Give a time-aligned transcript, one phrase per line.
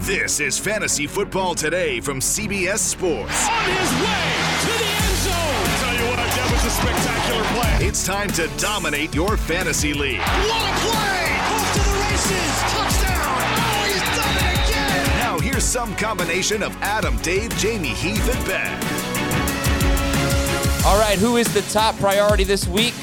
[0.00, 3.46] This is Fantasy Football Today from CBS Sports.
[3.46, 5.66] On his way to the end zone.
[5.76, 7.86] Tell you what, that was a spectacular play.
[7.86, 10.20] It's time to dominate your fantasy league.
[10.20, 11.20] What a play!
[11.52, 12.52] Off to the races.
[12.72, 13.44] Touchdown.
[13.60, 15.18] Oh, he's done it again.
[15.18, 18.72] Now here's some combination of Adam, Dave, Jamie, Heath, and Ben.
[20.86, 22.94] All right, who is the top priority this week?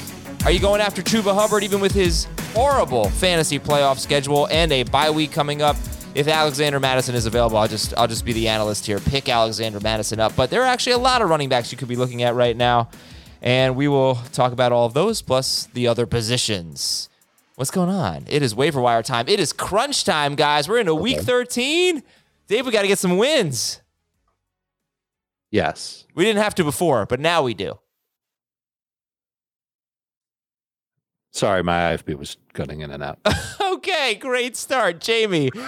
[0.46, 4.82] Are you going after Chuba Hubbard even with his horrible fantasy playoff schedule and a
[4.82, 5.76] bye week coming up?
[6.18, 8.98] If Alexander Mattison is available, I'll just I'll just be the analyst here.
[8.98, 10.36] Pick Alexander Mattison up.
[10.36, 12.58] But there are actually a lot of running backs you could be looking at right
[12.58, 12.90] now.
[13.40, 17.08] And we will talk about all of those plus the other positions.
[17.54, 18.26] What's going on?
[18.28, 19.28] It is waiver wire time.
[19.28, 20.68] It is crunch time, guys.
[20.68, 22.02] We're into week 13.
[22.48, 23.80] Dave, we got to get some wins.
[25.52, 26.08] Yes.
[26.16, 27.78] We didn't have to before, but now we do.
[31.32, 33.20] Sorry, my IFB was cutting in and out.
[33.78, 35.50] okay, great start, Jamie.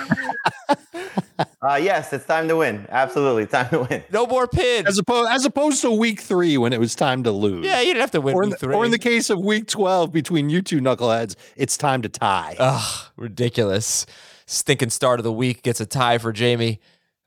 [1.62, 2.86] Uh, yes, it's time to win.
[2.90, 4.04] Absolutely, time to win.
[4.12, 4.88] No more pins.
[4.88, 7.66] As opposed, as opposed to week three when it was time to lose.
[7.66, 8.76] yeah, you didn't have to win Or in, week the, three.
[8.76, 12.56] or in the case of week 12 between you two knuckleheads, it's time to tie.
[12.60, 14.06] Ugh, ridiculous.
[14.48, 16.80] Stinking start of the week gets a tie for Jamie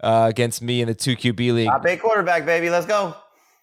[0.02, 1.68] uh, against me in the two QB league.
[1.68, 2.68] Top eight quarterback, baby.
[2.70, 3.14] Let's go.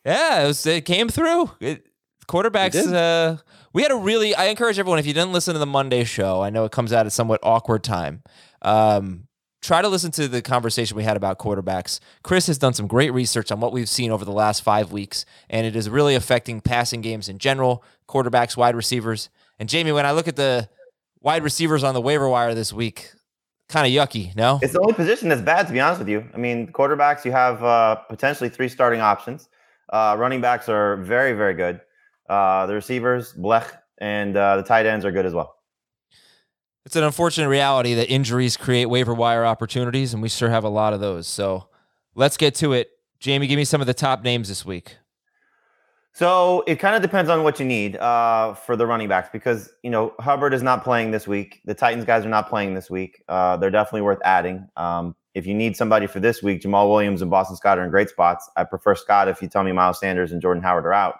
[0.05, 1.51] Yeah, it, was, it came through.
[1.59, 1.85] It,
[2.29, 2.75] quarterbacks.
[2.93, 3.37] Uh,
[3.73, 4.33] we had a really.
[4.35, 6.41] I encourage everyone if you didn't listen to the Monday show.
[6.41, 8.23] I know it comes out at somewhat awkward time.
[8.61, 9.27] Um,
[9.61, 11.99] try to listen to the conversation we had about quarterbacks.
[12.23, 15.25] Chris has done some great research on what we've seen over the last five weeks,
[15.49, 19.29] and it is really affecting passing games in general, quarterbacks, wide receivers.
[19.59, 20.69] And Jamie, when I look at the
[21.21, 23.11] wide receivers on the waiver wire this week,
[23.67, 24.35] kind of yucky.
[24.35, 26.25] No, It's the only position that's bad, to be honest with you.
[26.33, 29.49] I mean, quarterbacks, you have uh, potentially three starting options.
[29.89, 31.81] Uh, running backs are very, very good.
[32.29, 35.55] Uh, the receivers, blech, and uh, the tight ends are good as well.
[36.85, 40.69] it's an unfortunate reality that injuries create waiver wire opportunities, and we sure have a
[40.69, 41.27] lot of those.
[41.27, 41.67] So
[42.15, 42.89] let's get to it.
[43.19, 44.97] Jamie, give me some of the top names this week.
[46.13, 49.71] So it kind of depends on what you need uh, for the running backs because
[49.83, 51.61] you know Hubbard is not playing this week.
[51.65, 53.23] The Titans guys are not playing this week.
[53.27, 54.67] Uh, they're definitely worth adding.
[54.75, 57.89] Um, if you need somebody for this week, Jamaal Williams and Boston Scott are in
[57.89, 58.49] great spots.
[58.57, 61.19] I prefer Scott if you tell me Miles Sanders and Jordan Howard are out.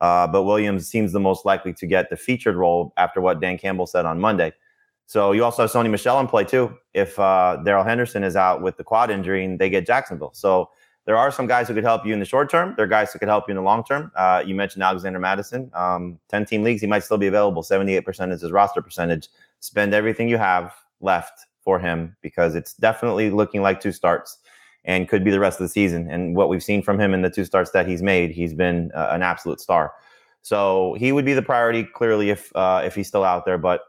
[0.00, 3.58] Uh, but Williams seems the most likely to get the featured role after what Dan
[3.58, 4.52] Campbell said on Monday.
[5.06, 6.76] So you also have Sony Michel in play too.
[6.92, 10.70] If uh, Darrell Henderson is out with the quad injury and they get Jacksonville, so
[11.06, 12.74] there are some guys who could help you in the short term.
[12.76, 14.10] There are guys who could help you in the long term.
[14.16, 15.70] Uh, you mentioned Alexander Mattison.
[15.72, 17.62] Um, 10 team leagues, he might still be available.
[17.62, 19.28] 78% is his roster percentage.
[19.60, 24.38] Spend everything you have left for him because it's definitely looking like two starts
[24.86, 26.08] and could be the rest of the season.
[26.10, 28.90] And what we've seen from him in the two starts that he's made, he's been
[28.94, 29.92] uh, an absolute star.
[30.42, 33.58] So he would be the priority clearly if uh, if he's still out there.
[33.58, 33.80] But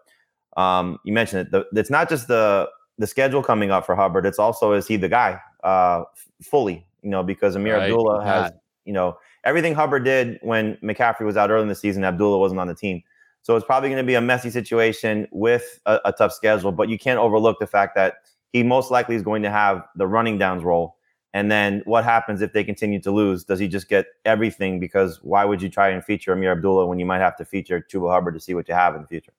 [0.58, 1.52] um, you mentioned it.
[1.52, 4.26] The, it's not just the the schedule coming up for Hubbard.
[4.26, 6.04] It's also is he the guy uh,
[6.42, 6.86] fully?
[7.04, 7.84] You know, because Ameer Right.
[7.84, 8.52] Abdullah has
[8.86, 12.04] you know everything Hubbard did when McCaffrey was out early in the season.
[12.04, 13.04] Abdullah wasn't on the team,
[13.44, 16.72] so it's probably going to be a messy situation with a, a tough schedule.
[16.72, 18.16] But you can't overlook the fact that
[18.58, 20.98] he most likely is going to have the running downs role.
[21.34, 23.44] And then what happens if they continue to lose?
[23.44, 24.80] Does he just get everything?
[24.80, 27.86] Because why would you try and feature Ameer Abdullah when you might have to feature
[27.88, 29.34] Chuba Hubbard to see what you have in the future?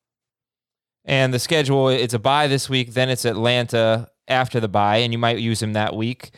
[1.04, 5.12] And the schedule, it's a bye this week, then it's Atlanta after the bye, and
[5.12, 6.30] you might use him that week.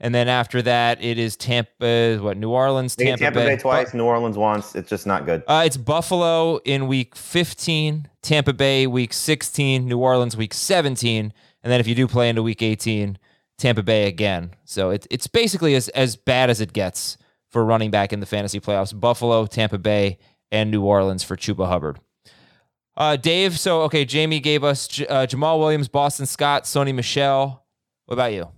[0.00, 3.94] And then after that, it is Tampa, what, New Orleans, Tampa, Tampa Bay Bu- twice,
[3.94, 4.76] New Orleans once.
[4.76, 5.42] It's just not good.
[5.48, 11.32] Uh, it's Buffalo in week 15, Tampa Bay week 16, New Orleans week 17.
[11.62, 13.18] And then if you do play into week 18,
[13.58, 14.52] Tampa Bay again.
[14.64, 17.18] So it, it's basically as, as bad as it gets
[17.50, 20.18] for running back in the fantasy playoffs Buffalo, Tampa Bay,
[20.50, 21.98] and New Orleans for Chuba Hubbard.
[22.96, 27.64] Uh, Dave, so okay, Jamie gave us J- uh, Jamaal Williams, Boston Scott, Sony Michel.
[28.06, 28.48] What about you?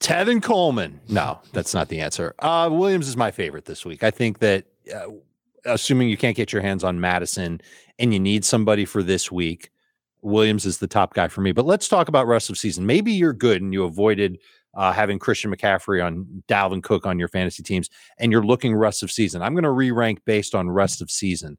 [0.00, 1.00] Tevin Coleman.
[1.08, 2.34] No, that's not the answer.
[2.38, 4.02] Uh, Williams is my favorite this week.
[4.02, 4.64] I think that,
[4.94, 5.08] uh,
[5.64, 7.60] assuming you can't get your hands on Mattison
[7.98, 9.70] and you need somebody for this week,
[10.26, 11.52] Williams is the top guy for me.
[11.52, 12.84] But let's talk about rest of season.
[12.84, 14.38] Maybe you're good and you avoided
[14.74, 17.88] uh, having Christian McCaffrey on Dalvin Cook on your fantasy teams,
[18.18, 19.40] and you're looking rest of season.
[19.40, 21.56] I'm going to re rank based on rest of season.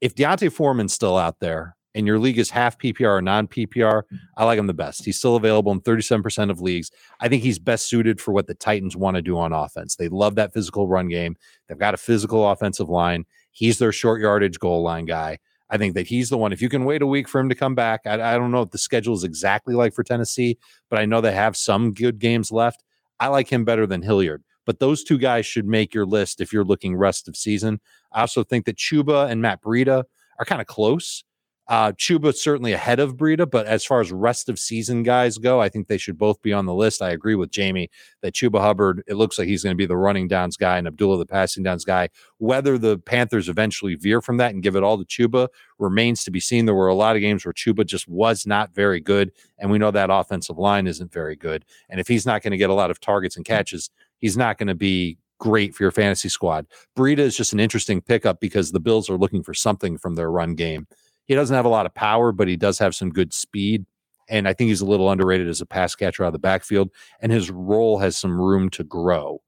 [0.00, 4.02] If D'Onta Foreman's still out there, and your league is half PPR or non PPR,
[4.36, 5.04] I like him the best.
[5.04, 6.90] He's still available in 37% of leagues.
[7.20, 9.96] I think he's best suited for what the Titans want to do on offense.
[9.96, 11.36] They love that physical run game.
[11.66, 13.24] They've got a physical offensive line.
[13.50, 15.38] He's their short yardage goal line guy.
[15.70, 16.52] I think that he's the one.
[16.52, 18.60] If you can wait a week for him to come back, I, I don't know
[18.60, 22.18] what the schedule is exactly like for Tennessee, but I know they have some good
[22.18, 22.84] games left.
[23.20, 24.42] I like him better than Hilliard.
[24.64, 27.80] But those two guys should make your list if you're looking rest of season.
[28.12, 30.04] I also think that Chuba and Matt Breida
[30.38, 31.24] are kind of close.
[31.68, 35.60] Uh, Chuba certainly ahead of Breida, but as far as rest of season guys go,
[35.60, 37.02] I think they should both be on the list.
[37.02, 37.90] I agree with Jamie
[38.22, 40.86] that Chuba Hubbard, it looks like he's going to be the running downs guy and
[40.86, 42.08] Abdullah the passing downs guy.
[42.38, 45.48] Whether the Panthers eventually veer from that and give it all to Chuba
[45.78, 46.64] remains to be seen.
[46.64, 49.78] There were a lot of games where Chuba just was not very good, and we
[49.78, 51.66] know that offensive line isn't very good.
[51.90, 54.56] And if he's not going to get a lot of targets and catches, he's not
[54.56, 56.66] going to be great for your fantasy squad.
[56.96, 60.30] Breida is just an interesting pickup because the Bills are looking for something from their
[60.30, 60.86] run game.
[61.28, 63.86] He doesn't have a lot of power, but he does have some good speed.
[64.28, 66.90] And I think he's a little underrated as a pass catcher out of the backfield,
[67.20, 69.40] and his role has some room to grow.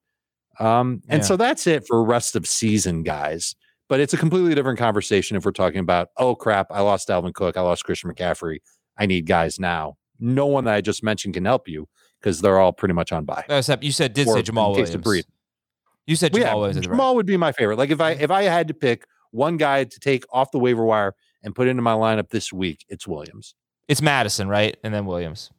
[0.58, 1.26] Um, and Yeah.
[1.26, 3.54] so that's it for rest of season, guys.
[3.88, 7.34] But it's a completely different conversation if we're talking about, oh crap, I lost Dalvin
[7.34, 8.58] Cook, I lost Christian McCaffrey.
[8.96, 9.96] I need guys now.
[10.20, 11.88] No one that I just mentioned can help you
[12.20, 13.44] because they're all pretty much on by.
[13.48, 15.26] No, except you said did Or say Jamaal in case of Williams.
[16.06, 16.76] You said Well, Jamaal yeah, Williams.
[16.76, 16.98] is right.
[16.98, 17.78] Jamaal would be my favorite.
[17.78, 20.84] Like if I if I had to pick one guy to take off the waiver
[20.84, 23.54] wire and put into my lineup this week, it's Williams.
[23.88, 24.76] It's Mattison, right?
[24.84, 25.50] And then Williams.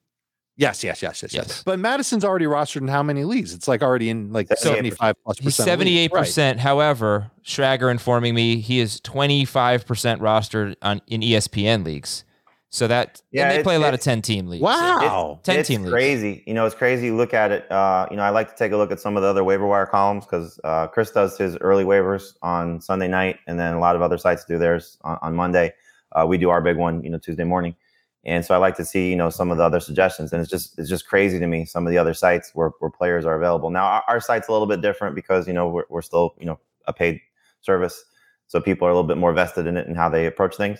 [0.58, 1.48] Yes, yes, yes, yes, yes.
[1.48, 1.64] Yes.
[1.64, 3.54] But Mattison's already rostered in how many leagues?
[3.54, 4.58] It's like already in like 78%.
[4.58, 5.44] seventy-five plus percent.
[5.46, 5.72] He's of leagues.
[5.72, 6.20] seventy-eight Right.
[6.22, 6.60] percent.
[6.60, 12.26] However, Schrager informing me he is twenty-five percent rostered on in ESPN leagues.
[12.74, 14.64] So that Yeah, and they play a lot of ten-team leagues.
[14.64, 15.42] Wow.
[15.44, 15.92] 10 it's team leagues.
[15.92, 16.42] crazy.
[16.48, 17.08] You know, it's crazy.
[17.08, 17.70] You look at it.
[17.70, 19.68] Uh, you know, I like to take a look at some of the other waiver
[19.68, 23.80] wire columns because uh, Chris does his early waivers on Sunday night, and then a
[23.80, 25.74] lot of other sites do theirs on, on Monday.
[26.14, 27.76] Uh, we do our big one, you know, Tuesday morning,
[28.24, 30.32] and so I like to see, you know, some of the other suggestions.
[30.32, 32.92] And it's just it's just crazy to me some of the other sites where, where
[32.92, 33.70] players are available.
[33.70, 36.46] Now our, our site's a little bit different because you know we're, we're still you
[36.46, 36.58] know
[36.88, 37.20] a paid
[37.60, 38.02] service,
[38.48, 40.80] so people are a little bit more vested in it and how they approach things.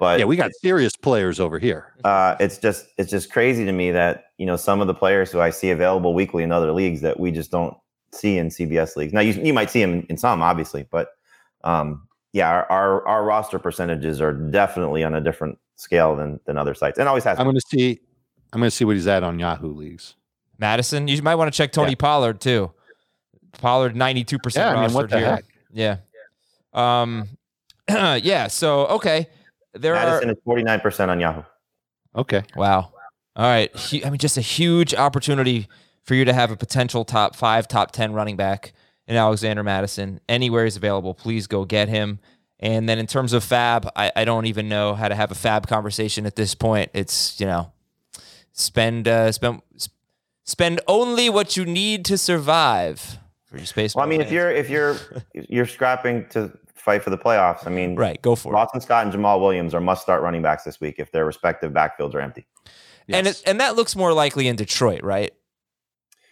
[0.00, 1.92] But Yeah, we got serious players over here.
[2.04, 5.30] uh, it's just it's just crazy to me that you know some of the players
[5.30, 7.76] who I see available weekly in other leagues that we just don't
[8.12, 9.12] see in CBS leagues.
[9.12, 11.10] Now you you might see them in, in some, obviously, but
[11.64, 16.56] um, yeah, our, our our roster percentages are definitely on a different scale than than
[16.56, 17.38] other sites, and always has.
[17.38, 18.00] I'm going to see.
[18.52, 20.16] I'm going to see what he's at on Yahoo leagues.
[20.58, 21.06] Mattison.
[21.08, 21.96] You might want to check Tony Yeah.
[21.96, 22.72] Pollard too.
[23.60, 25.26] Pollard ninety-two percent Yeah, I mean, what the here.
[25.26, 25.44] heck?
[25.72, 25.96] Yeah.
[26.72, 27.28] Um.
[27.88, 28.46] yeah.
[28.46, 29.28] So okay,
[29.74, 31.42] there Mattison are is forty nine percent on Yahoo.
[32.14, 32.42] Okay.
[32.56, 32.92] wow.
[33.36, 33.70] All right.
[34.04, 35.68] I mean, just a huge opportunity
[36.02, 38.72] for you to have a potential top five, top ten running back
[39.06, 40.20] in Alexander Mattison.
[40.28, 42.18] Anywhere he's available, please go get him.
[42.58, 45.34] And then in terms of Fab, I, I don't even know how to have a
[45.34, 46.90] Fab conversation at this point.
[46.92, 47.72] It's you know,
[48.52, 49.62] spend uh, spend
[50.44, 53.94] spend only what you need to survive for your space.
[53.94, 54.96] Well, I mean, if you're if you're
[55.34, 58.54] you're scrapping to fight for the playoffs, I mean, right, go for it.
[58.54, 61.72] Boston Scott and Jamaal Williams are must start running backs this week if their respective
[61.72, 62.46] backfields are empty.
[63.08, 65.32] And it, and that looks more likely in Detroit, right?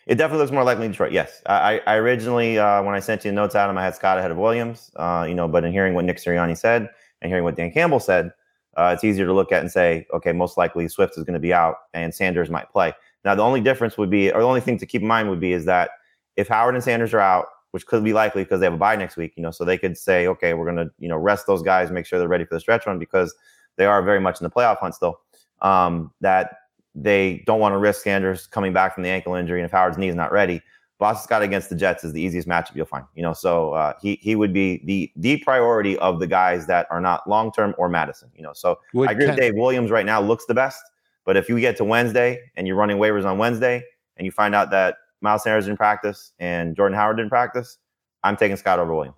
[0.06, 1.12] It definitely looks more likely in Detroit.
[1.12, 4.18] Yes, I, I originally uh, when I sent you the notes, Adam, I had Scott
[4.18, 4.90] ahead of Williams.
[4.96, 6.88] Uh, you know, but in hearing what Nick Sirianni said
[7.20, 8.32] and hearing what Dan Campbell said,
[8.76, 11.40] uh, it's easier to look at and say, okay, most likely Swift is going to
[11.40, 12.92] be out and Sanders might play.
[13.24, 15.40] Now, the only difference would be, or the only thing to keep in mind would
[15.40, 15.90] be, is that
[16.36, 18.96] if Howard and Sanders are out, which could be likely because they have a bye
[18.96, 21.46] next week, you know, so they could say, okay, we're going to you know rest
[21.46, 23.34] those guys, make sure they're ready for the stretch run because
[23.76, 25.20] they are very much in the playoff hunt still.
[25.60, 26.56] Um, that
[26.94, 29.98] they don't want to risk Sanders coming back from the ankle injury, and if Howard's
[29.98, 30.62] knee is not ready,
[30.98, 33.04] Boston Scott against the Jets is the easiest matchup you'll find.
[33.14, 36.86] You know, so uh, he he would be the the priority of the guys that
[36.90, 38.30] are not long term or Mattison.
[38.34, 39.54] You know, so Would I agree with Dave.
[39.54, 40.82] Williams right now looks the best,
[41.24, 43.84] but if you get to Wednesday and you're running waivers on Wednesday
[44.16, 47.78] and you find out that Miles Sanders didn't practice and Jordan Howard didn't practice,
[48.24, 49.16] I'm taking Scott over Williams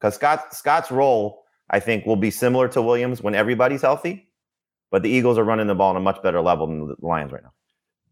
[0.00, 4.28] because Scott Scott's role I think will be similar to Williams when everybody's healthy,
[4.90, 7.32] but the Eagles are running the ball on a much better level than the Lions
[7.32, 7.52] right now.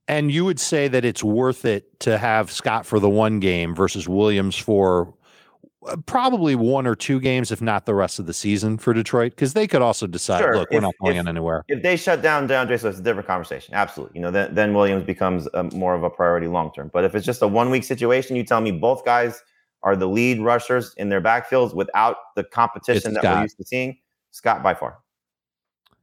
[0.09, 3.75] And you would say that it's worth it to have Scott for the one game
[3.75, 5.13] versus Williams for
[6.07, 9.53] probably one or two games, if not the rest of the season for Detroit, because
[9.55, 11.65] they could also decide, Sure, look, we're if- not going if- anywhere.
[11.69, 13.75] If they shut down DeAndre Swift, it's a different conversation.
[13.75, 14.19] Absolutely.
[14.19, 16.91] You know, then, then Williams becomes a, more of a priority long term.
[16.93, 19.43] But if it's just a one week situation, you tell me both guys
[19.83, 23.37] are the lead rushers in their backfields without the competition It's that Scott.
[23.37, 23.99] we're used to seeing.
[24.33, 24.99] Scott by far,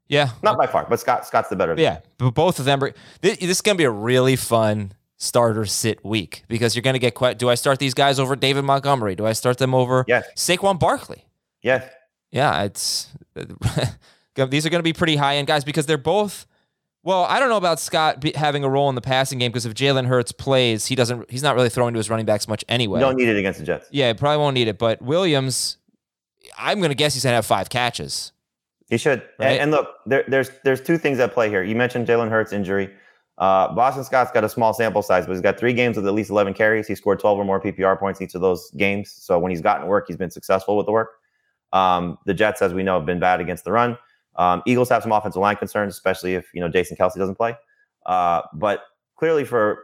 [0.07, 0.29] Yeah.
[0.41, 1.75] not by far, but Scott Scott's the better.
[1.77, 2.93] Yeah, but both of them are.
[3.21, 6.93] This, this is going to be a really fun starter sit week because you're going
[6.95, 7.39] to get quite.
[7.39, 9.15] Do I start these guys over David Montgomery?
[9.15, 10.27] Do I start them over Yes.
[10.35, 11.25] Saquon Barkley?
[11.61, 11.89] Yes.
[12.31, 13.09] Yeah, it's
[14.35, 16.45] these are going to be pretty high end guys because they're both.
[17.03, 19.73] Well, I don't know about Scott having a role in the passing game because if
[19.73, 21.29] Jalen Hurts plays, he doesn't.
[21.29, 22.99] He's not really throwing to his running backs much anyway.
[22.99, 23.87] You don't need it against the Jets.
[23.91, 24.77] yeah, he probably won't need it.
[24.77, 25.77] But Williams,
[26.57, 28.31] I'm going to guess he's going to have five catches.
[28.89, 29.21] He should.
[29.39, 29.51] Right.
[29.53, 31.61] And, and look, there, there's there's two things at play here.
[31.63, 32.89] You mentioned Jalen Hurts injury.
[33.37, 36.13] Uh, Boston Scott's got a small sample size, but he's got three games with at
[36.13, 36.87] least 11 carries.
[36.87, 39.11] He scored 12 or more PPR points each of those games.
[39.11, 41.09] So when he's gotten work, he's been successful with the work.
[41.71, 43.97] Um, the Jets, as we know, have been bad against the run.
[44.35, 47.55] Um, Eagles have some offensive line concerns, especially if you know Jason Kelce doesn't play.
[48.05, 48.83] Uh, but
[49.15, 49.83] clearly for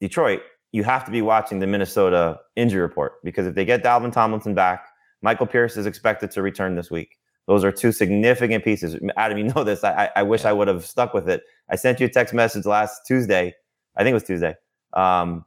[0.00, 4.12] Detroit, you have to be watching the Minnesota injury report because if they get Dalvin
[4.12, 4.86] Tomlinson back,
[5.22, 7.16] Michael Pierce is expected to return this week.
[7.46, 8.96] Those are two significant pieces.
[9.16, 9.84] Adam, you know this.
[9.84, 11.42] I, I wish I would have stuck with it.
[11.68, 13.54] I sent you a text message last Tuesday.
[13.96, 14.56] I think it was Tuesday.
[14.92, 15.44] Um,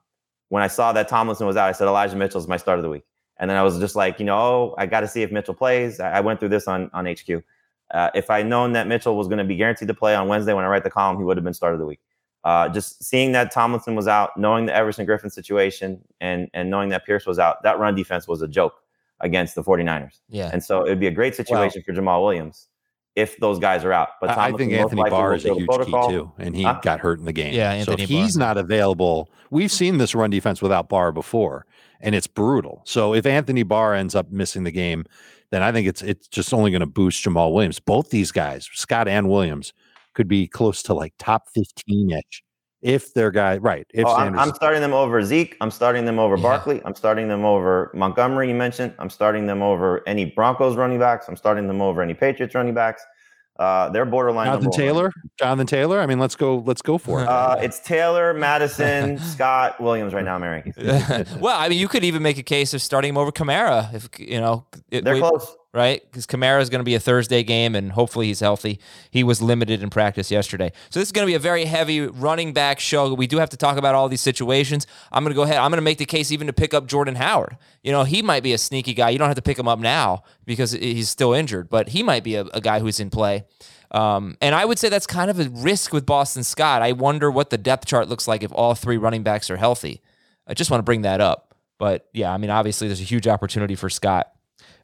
[0.50, 2.84] when I saw that Tomlinson was out, I said Elijah Mitchell is my start of
[2.84, 3.04] the week.
[3.40, 5.54] And then I was just like, you know, oh, I got to see if Mitchell
[5.54, 6.00] plays.
[6.00, 7.44] I, I went through this on on HQ.
[7.92, 10.54] Uh, if I'd known that Mitchell was going to be guaranteed to play on Wednesday
[10.54, 12.00] when I write the column, he would have been start of the week.
[12.44, 16.90] Uh, just seeing that Tomlinson was out, knowing the Everson Griffen situation, and and knowing
[16.90, 18.82] that Pierce was out, that run defense was a joke
[19.20, 20.20] against the 49ers.
[20.30, 22.68] Yeah, And so it'd be a great situation for Jamaal Williams
[23.18, 24.10] if those guys are out.
[24.22, 26.08] But I- I think Anthony Barr is a huge protocol.
[26.08, 26.80] key too, and he Huh?
[26.84, 27.54] got hurt in the game.
[27.54, 31.66] Yeah, so Anthony if he's not available, we've seen this run defense without Barr before,
[32.00, 32.82] and it's brutal.
[32.86, 35.04] So if Anthony Barr ends up missing the game,
[35.50, 37.80] then I think it's it's just only going to boost Jamaal Williams.
[37.80, 39.74] Both these guys, Scott and Williams,
[40.14, 42.44] could be close to like top fifteen ish
[42.88, 43.86] if their guy right.
[43.94, 45.56] If Oh, I'm, Sanders, I'm starting them over Zeke.
[45.62, 46.44] I'm starting them over Yeah.
[46.44, 46.82] Barkley.
[46.86, 48.50] I'm starting them over Montgomery.
[48.50, 48.94] You mentioned.
[49.00, 51.28] I'm starting them over any Broncos running backs.
[51.28, 53.04] I'm starting them over any Patriots running backs.
[53.60, 54.46] Uh, they're borderline.
[54.46, 54.80] Jonathan number one.
[54.80, 56.00] Taylor, Jonathan Taylor.
[56.00, 56.58] I mean, let's go.
[56.60, 57.28] Let's go for it.
[57.28, 60.36] Uh, it's Taylor, Mattison, Scott, Williams right now.
[60.36, 61.40] in My rankings.
[61.40, 64.10] well, I mean, you could even make a case of starting him over Kamara if
[64.20, 64.66] you know.
[64.92, 65.56] it- They're we- close.
[65.74, 66.02] Right?
[66.04, 68.80] Because Kamara is going to be a Thursday game, and hopefully he's healthy.
[69.12, 72.02] He was limited in practice yesterday, so this is going to be a very heavy
[72.02, 73.14] running back show.
[73.14, 74.88] We do have to talk about all these situations.
[75.12, 75.58] I'm going to go ahead.
[75.58, 77.58] I'm going to make the case even to pick up Jordan Howard.
[77.84, 79.10] You know, he might be a sneaky guy.
[79.10, 82.24] You don't have to pick him up now because he's still injured, but he might
[82.24, 83.46] be a, a guy who's in play.
[83.92, 86.82] Um, and I would say that's kind of a risk with Boston Scott.
[86.82, 90.02] I wonder what the depth chart looks like if all three running backs are healthy.
[90.46, 91.56] I just want to bring that up.
[91.78, 94.32] But yeah, I mean, obviously, there's a huge opportunity for Scott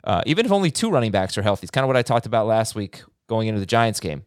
[0.03, 1.65] uh, even if only two running backs are healthy.
[1.65, 4.24] It's kind of what I talked about last week going into the Giants game.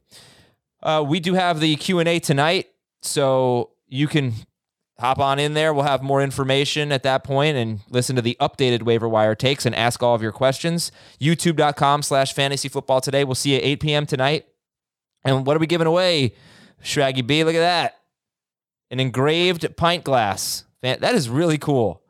[0.83, 2.69] Uh, we do have the Q and A tonight,
[3.03, 4.33] so you can
[4.99, 5.75] hop on in there.
[5.75, 9.67] We'll have more information at that point and listen to the updated waiver wire takes
[9.67, 10.91] and ask all of your questions.
[11.21, 13.25] YouTube.com slash fantasy football today.
[13.25, 14.07] We'll see you at 8 p.m.
[14.07, 14.47] tonight.
[15.25, 16.35] And what are we giving away?
[16.81, 17.97] Shaggy B, look at that.
[18.91, 20.65] An engraved pint glass.
[20.83, 22.03] That is really cool.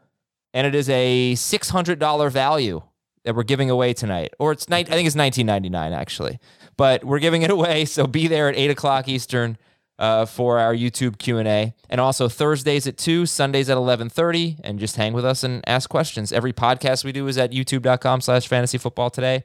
[0.53, 2.83] And it is a $600 value
[3.27, 4.33] that we're giving away tonight.
[4.39, 6.39] Or it's nine, I think it's 1999 actually.
[6.77, 7.85] But we're giving it away.
[7.85, 9.59] So be there at 8 o'clock Eastern
[9.99, 11.75] uh, for our YouTube Q&A.
[11.91, 14.59] And also Thursdays at 2, Sundays at 1130.
[14.63, 16.33] And just hang with us and ask questions.
[16.33, 19.45] Every podcast we do is at youtube.com slash fantasy football today.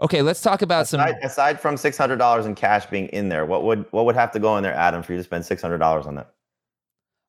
[0.00, 1.00] Okay, let's talk about some...
[1.00, 4.16] Aside, aside from six hundred dollars in cash being in there, what would what would
[4.16, 6.32] have to go in there, Adam, for you to spend six hundred dollars on that?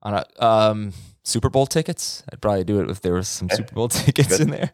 [0.03, 0.93] on a um,
[1.23, 2.23] Super Bowl tickets.
[2.31, 4.71] I'd probably do it if there was some Super Bowl tickets in there.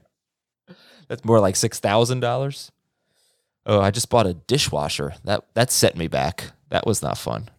[1.09, 2.71] That's more like six thousand dollars.
[3.65, 5.15] Oh, I just bought a dishwasher.
[5.25, 6.51] That that set me back.
[6.69, 7.49] That was not fun.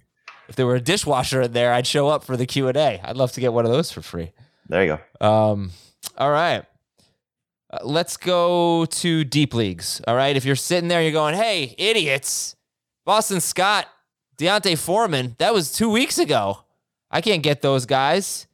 [0.48, 3.00] If there were a dishwasher in there, I'd show up for the Q and A.
[3.04, 4.32] I'd love to get one of those for free.
[4.68, 5.26] There you go.
[5.26, 5.72] Um,
[6.16, 6.64] all right.
[7.72, 10.00] Uh, let's go to deep leagues.
[10.08, 10.36] All right.
[10.36, 12.56] If you're sitting there, you're going, hey, idiots.
[13.04, 13.86] Boston Scott,
[14.36, 16.64] D'Onta Foreman, that was two weeks ago.
[17.10, 18.46] I can't get those guys.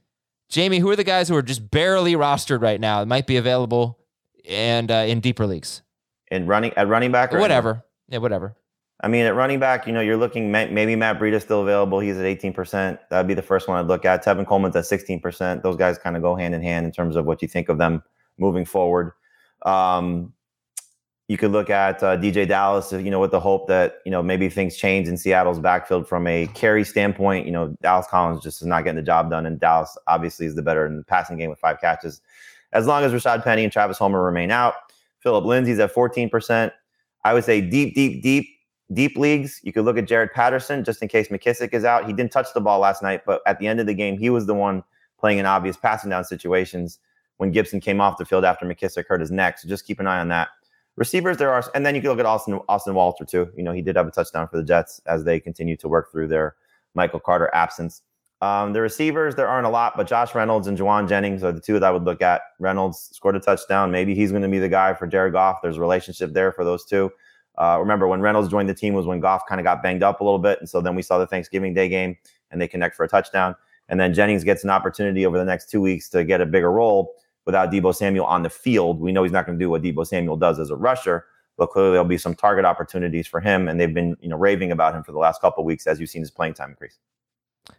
[0.49, 3.03] Jamie, who are the guys who are just barely rostered right now?
[3.03, 3.99] It might be available
[4.49, 5.83] and uh, in deeper leagues.
[6.31, 7.85] In running at running back, or whatever.
[8.09, 8.57] Yeah, whatever.
[9.01, 12.01] I mean, at running back, you know, you're looking maybe Matt Breida still available.
[12.01, 12.99] He's at 18%.
[13.11, 14.25] That'd be the first one I'd look at.
[14.25, 15.63] Tevin Coleman's at 16%.
[15.63, 17.77] Those guys kind of go hand in hand in terms of what you think of
[17.77, 18.03] them
[18.39, 19.13] moving forward.
[19.67, 20.33] Um,
[21.29, 24.23] you could look at uh, DeeJay Dallas, you know, with the hope that you know
[24.23, 27.47] maybe things change in Seattle's backfield from a carry standpoint.
[27.47, 30.55] You know, Dallas Collins just is not getting the job done, and Dallas obviously is
[30.55, 32.21] the better in the passing game with five catches.
[32.77, 34.75] As long as Rashad Penny and Travis Homer remain out.
[35.21, 36.71] Philip Lindsay's at 14%.
[37.25, 38.47] I would say deep, deep, deep,
[38.93, 39.61] deep leagues.
[39.63, 42.07] You could look at Jaret Patterson just in case McKissic is out.
[42.07, 44.29] He didn't touch the ball last night, but at the end of the game, he
[44.29, 44.85] was the one
[45.19, 46.99] playing in obvious passing down situations
[47.39, 49.59] when Gibson came off the field after McKissic hurt his neck.
[49.59, 50.49] So just keep an eye on that.
[50.97, 53.51] Receivers, there are, and then you can look at Austin Austin Walter too.
[53.57, 56.13] You know, he did have a touchdown for the Jets as they continue to work
[56.13, 56.57] through their
[56.95, 58.03] Michael Carter absence.
[58.43, 61.61] Um, the receivers, there aren't a lot, but Josh Reynolds and Jauan Jennings are the
[61.61, 62.43] two that I would look at.
[62.59, 63.91] Reynolds scored a touchdown.
[63.91, 65.61] Maybe he's going to be the guy for Jared Goff.
[65.63, 67.11] There's a relationship there for those two.
[67.57, 70.21] Uh, remember, when Reynolds joined the team was when Goff kind of got banged up
[70.21, 70.59] a little bit.
[70.61, 72.17] And so then we saw the Thanksgiving Day game
[72.51, 73.57] and they connect for a touchdown.
[73.89, 76.71] And then Jennings gets an opportunity over the next two weeks to get a bigger
[76.71, 77.15] role
[77.47, 79.01] without Deebo Samuel on the field.
[79.01, 81.25] We know he's not going to do what Deebo Samuel does as a rusher,
[81.57, 83.69] but clearly there'll be some target opportunities for him.
[83.69, 86.11] And they've been, you know, raving about him for the last couple weeks as you've
[86.11, 86.99] seen his playing time increase.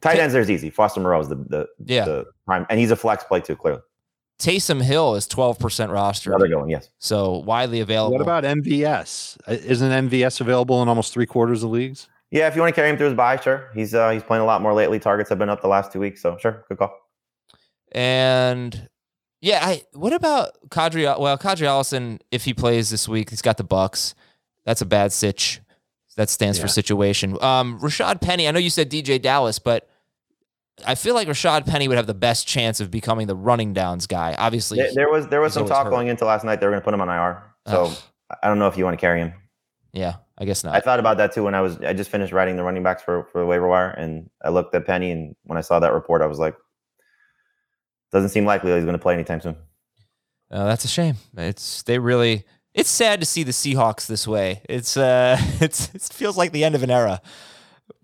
[0.02, 0.70] Tight ends, there's easy.
[0.70, 2.06] Foster Moreau is the, the, Yeah.
[2.06, 3.82] the prime, and he's a flex play too, clearly.
[4.40, 6.30] Taysom Hill is 12% roster.
[6.32, 6.90] Another going, yes.
[7.00, 8.12] So widely available.
[8.14, 9.38] What about MVS?
[9.48, 12.08] Uh, Isn't MVS available in almost three quarters of leagues?
[12.30, 13.70] Yeah, if you want to carry him through his bye, sure.
[13.74, 15.00] He's uh, he's playing a lot more lately.
[15.00, 16.94] Targets have been up the last two weeks, so sure, good call.
[17.94, 18.90] And
[19.42, 21.04] yeah, I what about Kadri?
[21.20, 24.14] Well, Kadri Allison, if he plays this week, he's got the Bucs.
[24.66, 25.62] That's a bad sitch.
[26.18, 27.38] That stands for situation.
[27.44, 28.48] Um, Rashad Penny.
[28.48, 29.88] I know you said DeeJay Dallas, but
[30.86, 34.08] I feel like Rashad Penny would have the best chance of becoming the running downs
[34.08, 34.36] guy.
[34.38, 35.90] Obviously, There, there was there was some talk hurt.
[35.92, 36.60] going into last night.
[36.60, 37.98] They were going to put him on IR, so Ugh.
[38.44, 39.34] I don't know if you want to carry him.
[39.94, 40.76] yeah, I guess not.
[40.76, 43.04] I thought about that too when I was I just finished writing the running backs
[43.04, 45.94] for for the waiver wire, and I looked at Penny, and when I saw that
[45.94, 46.56] report, I was like,
[48.12, 49.56] doesn't seem likely that he's going to play anytime soon.
[50.50, 51.16] Uh, that's a shame.
[51.38, 52.46] It's they really.
[52.78, 54.62] It's sad to see the Seahawks this way.
[54.70, 57.22] It's uh, it's it feels like the end of an era.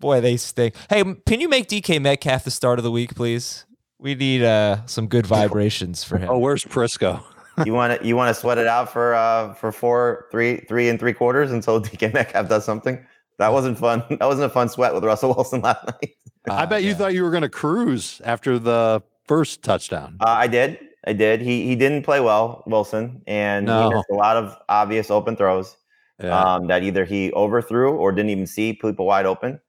[0.00, 0.74] Boy, they stink.
[0.90, 3.64] Hey, can you make DK Metcalf the start of the week, please?
[3.98, 6.28] We need uh some good vibrations for him.
[6.28, 7.22] Oh, where's Prisco?
[7.64, 10.88] you want to you want to sweat it out for uh for four three three
[10.88, 12.98] and three quarters until DK Metcalf does something.
[13.38, 14.02] That wasn't fun.
[14.18, 16.16] That wasn't a fun sweat with Russell Wilson last night.
[16.48, 20.16] I Ah, bet you thought you were going to cruise after the first touchdown.
[20.20, 20.78] Uh, I did.
[21.06, 21.40] I did.
[21.42, 23.88] He he didn't play well, Wilson, and No.
[23.88, 25.76] he missed a lot of obvious open throws
[26.22, 26.38] Yeah.
[26.54, 29.60] um, that either he overthrew or didn't even see people wide open.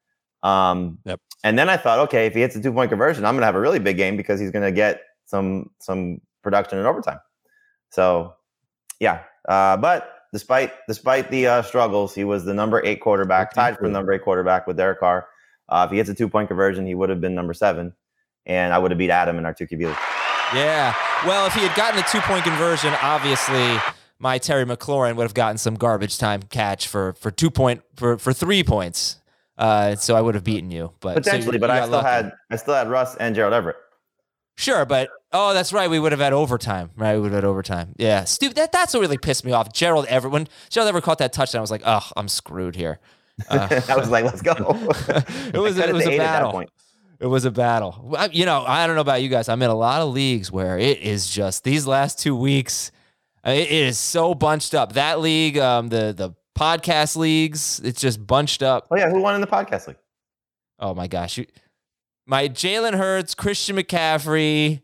[0.43, 1.19] Um, Yep.
[1.43, 3.45] And then I thought, okay, if he hits a two point conversion, I'm going to
[3.47, 7.19] have a really big game because he's going to get some some production in overtime.
[7.91, 8.35] So,
[8.99, 9.23] yeah.
[9.47, 13.83] Uh, but despite despite the uh, struggles, he was the number eight quarterback, tied for
[13.87, 15.27] the number eight quarterback with Derek Carr.
[15.69, 17.93] Uh, if he hits a two point conversion, he would have been number seven,
[18.45, 20.14] and I would have beat Adam in our two QB league.
[20.53, 20.93] Yeah.
[21.25, 23.77] Well, if he had gotten a two point conversion, obviously
[24.19, 28.17] my Terry McLaurin would have gotten some garbage time catch for for two point for
[28.17, 29.17] for three points.
[29.57, 31.57] Uh, so I would have beaten you, but so you- potentially.
[31.57, 32.07] but you I still lucky.
[32.07, 33.77] had I still had Russ and Gerald Everett.
[34.57, 35.89] Sure, but oh, that's right.
[35.89, 37.15] We would have had overtime, right?
[37.15, 37.93] We would have had overtime.
[37.97, 38.55] Yeah, stupid.
[38.57, 39.73] That that's what really pissed me off.
[39.73, 40.31] Gerald Everett.
[40.31, 42.99] When Gerald Everett caught that touchdown, I was like, oh, I'm screwed here.
[43.49, 44.53] Uh, I was like, let's go.
[44.53, 46.63] it was it was a eight at that battle.
[47.19, 48.13] It was a battle.
[48.17, 49.47] I- You know, I don't know about you guys.
[49.49, 52.91] I'm in a lot of leagues where it is just these last two weeks.
[53.47, 54.93] uh, It is so bunched up.
[54.93, 58.87] That league, um, the the podcast leagues, it's just bunched up.
[58.91, 59.97] Oh yeah, who won in the podcast league?
[60.79, 61.45] Oh my gosh, you,
[62.25, 64.81] my Jalen Hurts, Christian McCaffrey.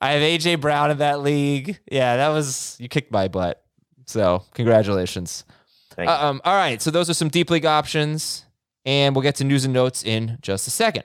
[0.00, 1.78] I have AJ Brown in that league.
[1.90, 3.62] Yeah, that was you kicked my butt.
[4.06, 5.44] So congratulations.
[5.90, 6.14] Thank you.
[6.14, 8.44] Uh, um, all right, so those are some deep league options,
[8.86, 11.04] and we'll get to news and notes in just a second.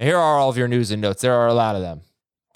[0.00, 1.22] Here are all of your news and notes.
[1.22, 2.00] There are a lot of them.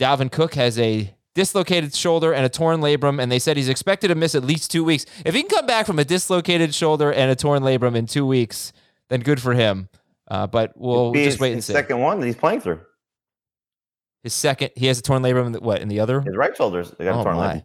[0.00, 4.08] Dalvin Cook has a dislocated shoulder and a torn labrum, and they said he's expected
[4.08, 5.04] to miss at least two weeks.
[5.24, 8.26] If he can come back from a dislocated shoulder and a torn labrum in two
[8.26, 8.72] weeks,
[9.10, 9.88] then good for him.
[10.26, 11.72] Uh, but we'll Be just his- wait and his see.
[11.74, 12.80] Second one that he's playing through.
[14.22, 15.46] His second, he has a torn labrum.
[15.46, 16.22] In the, what in the other?
[16.22, 16.82] His right shoulder.
[16.82, 17.54] They got a Oh torn my.
[17.56, 17.64] labrum.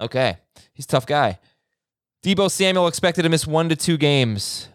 [0.00, 0.36] Okay,
[0.74, 1.38] he's a tough guy.
[2.24, 4.68] Deebo Samuel expected to miss one to two games.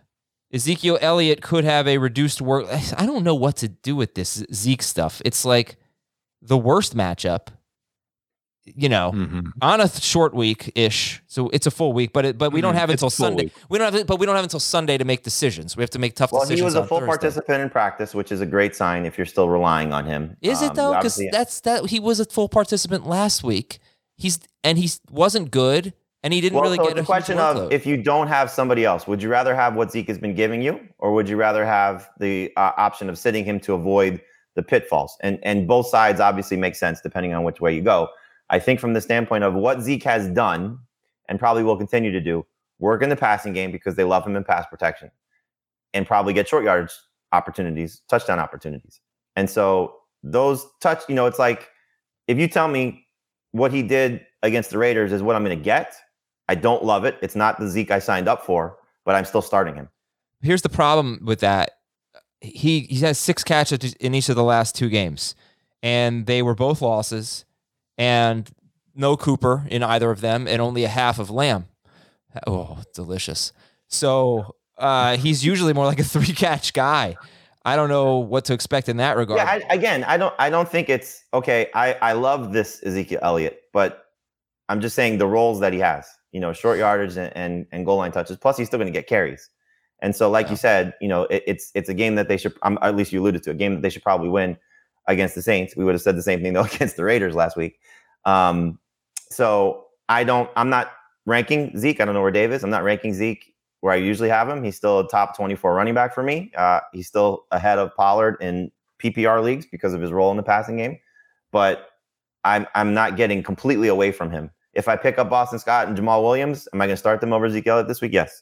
[0.54, 2.68] Ezekiel Elliott could have a reduced work.
[2.98, 5.22] I don't know what to do with this Zeke stuff.
[5.26, 5.78] It's like
[6.42, 7.48] the worst matchup.
[8.66, 9.48] You know, Mhm.
[9.62, 12.62] on a th- short week ish, so it's a full week, but it, but we
[12.62, 12.78] don't Mhm.
[12.78, 13.44] have It's until Sunday.
[13.46, 13.54] week.
[13.68, 15.76] We don't have it, but we don't have until Sunday to make decisions.
[15.76, 16.60] We have to make tough Well, decisions.
[16.62, 17.10] he was a full Thursday.
[17.10, 20.38] participant in practice, which is a great sign if you're still relying on him.
[20.42, 20.94] Is Um, it though?
[20.96, 23.80] Because that's that he was a full participant last week.
[24.16, 25.92] he's and he wasn't good,
[26.24, 28.86] and he didn't Well, really so get a question of if you don't have somebody
[28.86, 31.66] else, would you rather have what Zeke has been giving you, or would you rather
[31.66, 34.22] have the uh, option of sitting him to avoid
[34.56, 35.18] the pitfalls?
[35.22, 38.10] And and both sides obviously make sense depending on which way you go.
[38.50, 40.80] I think from the standpoint of what Zeke has done
[41.28, 42.46] and probably will continue to do,
[42.80, 45.12] work in the passing game because they love him in pass protection,
[45.94, 46.94] and probably get short yardage
[47.34, 49.02] opportunities, touchdown opportunities.
[49.36, 51.70] And so those touch, you know, it's like
[52.28, 53.08] if you tell me
[53.52, 55.96] what he did against the Raiders is what I'm going to get.
[56.50, 57.18] I don't love it.
[57.22, 59.90] It's not the Zeke I signed up for, but I'm still starting him.
[60.42, 61.72] Here's the problem with that.
[62.42, 65.36] He he has six catches in each of the last two games,
[65.82, 67.46] and they were both losses,
[67.98, 68.50] and
[68.94, 71.66] no Cooper in either of them, and only a half of Lamb.
[72.46, 73.54] Oh, delicious.
[73.88, 77.16] So uh, he's usually more like a three catch guy.
[77.66, 79.38] I don't know what to expect in that regard.
[79.38, 81.70] Yeah, I, again, I don't I don't think it's okay.
[81.74, 84.08] I I love this Ezekiel Elliott, but
[84.68, 87.86] I'm just saying the roles that he has, you know, short yardage and and, and
[87.86, 88.36] goal line touches.
[88.36, 89.50] Plus, he's still going to get carries.
[90.02, 92.54] And so, like you said, you know, it, it's it's a game that they should.
[92.64, 94.58] Um, at least you alluded to a game that they should probably win
[95.08, 95.78] against the Saints.
[95.78, 97.80] We would have said the same thing though against the Raiders last week.
[98.26, 98.80] Um,
[99.30, 100.50] so I don't.
[100.58, 100.92] I'm not
[101.26, 102.02] ranking Zeke.
[102.02, 102.64] I don't know where Dave is.
[102.64, 104.64] I'm not ranking Zeke where I usually have him.
[104.64, 106.52] He's still a top 24 running back for me.
[106.58, 108.72] Uh, he's still ahead of Pollard in
[109.04, 110.98] PPR leagues because of his role in the passing game.
[111.52, 111.90] But
[112.44, 114.52] I'm I'm not getting completely away from him.
[114.74, 117.34] If I pick up Boston Scott and Jamaal Williams, am I going to start them
[117.34, 118.14] over Zeke Elliott this week?
[118.14, 118.42] Yes.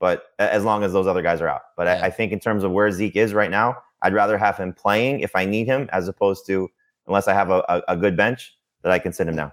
[0.00, 1.62] But as long as those other guys are out.
[1.76, 1.94] But Yeah.
[2.02, 4.72] I, I think in terms of where Zeke is right now, I'd rather have him
[4.72, 6.68] playing if I need him as opposed to
[7.06, 9.52] unless I have a, a, a good bench that I can send him now.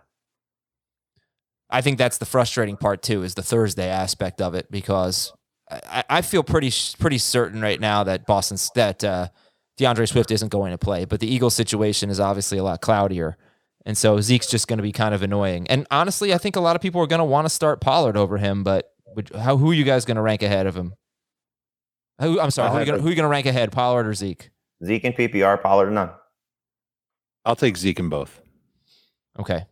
[1.69, 5.31] I think that's the frustrating part too, is the Thursday aspect of it because
[5.69, 9.27] I, I feel pretty pretty certain right now that Boston's that uh,
[9.79, 13.37] DeAndre Swift isn't going to play, but the Eagles situation is obviously a lot cloudier,
[13.85, 15.67] and so Zeke's just going to be kind of annoying.
[15.67, 18.17] And honestly, I think a lot of people are going to want to start Pollard
[18.17, 20.93] over him, but would, how who are you guys going to rank ahead of him?
[22.21, 24.05] Who, I'm sorry, who are, you gonna, who are you going to rank ahead, Pollard
[24.05, 24.49] or Zeke?
[24.83, 26.11] Zeke and PPR, Pollard or none.
[27.45, 28.41] I'll take Zeke in both.
[29.39, 29.65] Okay.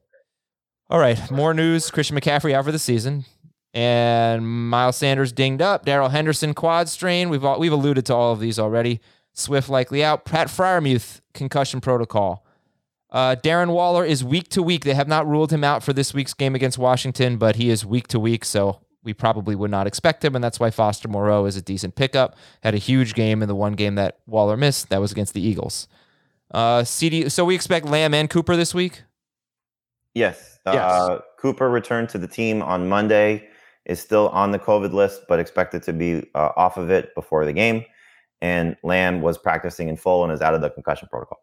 [0.89, 1.29] All right.
[1.29, 1.91] More news.
[1.91, 3.25] Christian McCaffrey out for the season.
[3.73, 5.85] And Miles Sanders dinged up.
[5.85, 7.29] Darrell Henderson quad strain.
[7.29, 9.01] We've all, we've alluded to all of these already.
[9.33, 10.25] Swift likely out.
[10.25, 12.45] Pat Freiermuth concussion protocol.
[13.09, 14.83] Uh, Darren Waller is week to week.
[14.83, 17.85] They have not ruled him out for this week's game against Washington, but he is
[17.85, 21.45] week to week, so we probably would not expect him, and that's why Foster Moreau
[21.45, 22.35] is a decent pickup.
[22.61, 24.89] Had a huge game in the one game that Waller missed.
[24.89, 25.87] That was against the Eagles.
[26.51, 27.29] Uh, CD.
[27.29, 29.03] So we expect Lamb and Cooper this week.
[30.13, 30.59] Yes.
[30.65, 30.75] Yes.
[30.75, 33.47] Uh, Cooper returned to the team on Monday,
[33.85, 37.45] is still on the COVID list, but expected to be uh, off of it before
[37.45, 37.85] the game.
[38.41, 41.39] And Lamb was practicing in full and is out of the concussion protocol.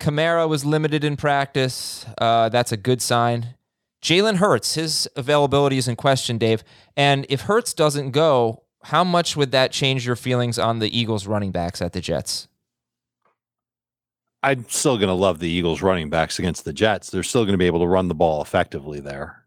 [0.00, 2.04] Kamara was limited in practice.
[2.18, 3.54] Uh, that's a good sign.
[4.02, 6.62] Jalen Hurts, his availability is in question, Dave.
[6.96, 11.26] And if Hurts doesn't go, how much would that change your feelings on the Eagles
[11.26, 12.48] running backs at the Jets?
[14.42, 17.08] I'm still going to love the Eagles running backs against the Jets.
[17.08, 19.46] They're still going to be able to run the ball effectively there.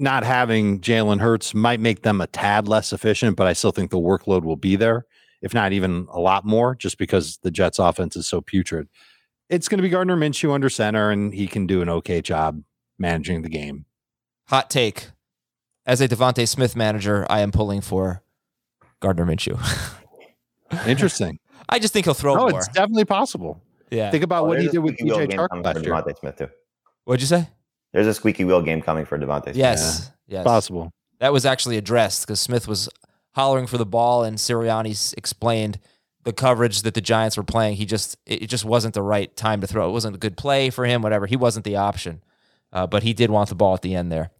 [0.00, 3.92] Not having Jalen Hurts might make them a tad less efficient, but I still think
[3.92, 5.06] the workload will be there,
[5.42, 8.88] if not even a lot more, just because the Jets offense is so putrid.
[9.50, 12.62] It's going to be Gardner Minshew under center, and he can do an okay job
[12.98, 13.84] managing the game.
[14.48, 15.08] Hot take.
[15.84, 18.22] As a DeVonta Smith manager, I am pulling for
[19.00, 19.58] Gardner Minshew.
[20.86, 21.38] Interesting.
[21.68, 22.58] I just think he'll throw no, more.
[22.60, 23.60] it's definitely possible.
[23.90, 24.10] Yeah.
[24.10, 25.64] Think about Oh, what he there's a did with squeaky wheel DJ game Chark coming
[25.64, 25.92] last for year.
[25.94, 26.48] DeVonta Smith too.
[27.04, 27.48] What'd you say?
[27.92, 29.56] There's a squeaky wheel game coming for DeVonta Smith.
[29.56, 30.10] Yes.
[30.28, 30.44] Yes.
[30.44, 30.92] Possible.
[31.18, 32.88] That was actually addressed because Smith was
[33.34, 35.78] hollering for the ball, and Sirianni explained
[36.24, 37.76] the coverage that the Giants were playing.
[37.76, 39.88] He just it just wasn't the right time to throw.
[39.88, 41.02] It wasn't a good play for him.
[41.02, 41.26] Whatever.
[41.26, 42.22] He wasn't the option,
[42.72, 44.30] uh, but he did want the ball at the end there.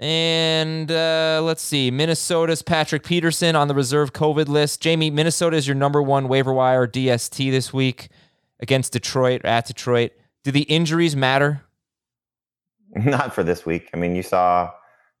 [0.00, 4.80] And uh, let's see, Minnesota's Patrick Peterson on the reserve COVID list.
[4.80, 8.08] Jamie, Minnesota is your number one waiver wire DST this week
[8.60, 10.12] against Detroit or at Detroit.
[10.44, 11.62] Do the injuries matter?
[12.96, 13.90] Not for this week.
[13.92, 14.70] I mean, you saw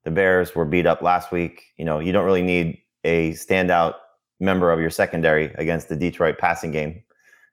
[0.04, 1.64] the Bears were beat up last week.
[1.76, 3.94] You know, you don't really need a standout
[4.40, 7.02] member of your secondary against the Detroit passing game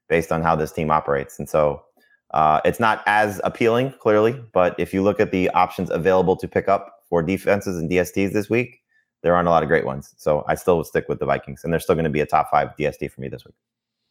[0.08, 1.40] based on how this team operates.
[1.40, 1.84] And so
[2.32, 4.40] uh, it's not as appealing, clearly.
[4.54, 8.34] But if you look at the options available to pick up for defenses and DSTs
[8.34, 8.82] this week,
[9.24, 10.14] there aren't a lot of great ones.
[10.18, 12.26] So I still would stick with the Vikings, and they're still going to be a
[12.26, 13.56] top five DST for me this week.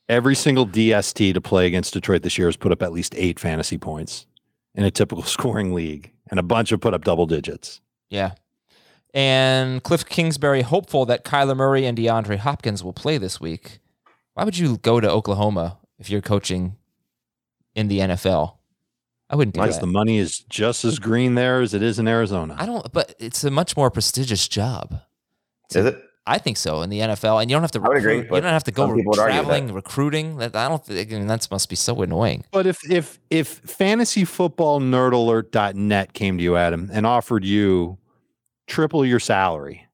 [0.08, 3.38] Every single DST to play against Detroit this year has put up at least eight
[3.38, 4.26] fantasy points
[4.74, 7.80] in a typical scoring league, and a bunch have put up double digits.
[8.10, 8.32] Yeah.
[9.14, 13.78] And Kliff Kingsbury hopeful that Kyler Murray and DeAndre Hopkins will play this week.
[14.34, 16.74] Why would you go to Oklahoma if you're coaching
[17.76, 18.56] in the NFL?
[19.30, 19.82] I wouldn't do Because that.
[19.82, 22.56] the money is just as green there as it is in Arizona.
[22.58, 25.00] I don't, but it's a much more prestigious job.
[25.72, 25.96] Is it?
[26.26, 27.80] I think so in the NFL, and you don't have to.
[27.82, 29.42] I would agree, you don't have to go some people would argue that.
[29.44, 30.38] traveling, recruiting.
[30.38, 31.12] That I don't think.
[31.12, 32.44] I mean, that must be so annoying.
[32.50, 37.98] But if if if fantasyfootballnerdalert.net came to you, Adam, and offered you
[38.66, 39.86] triple your salary,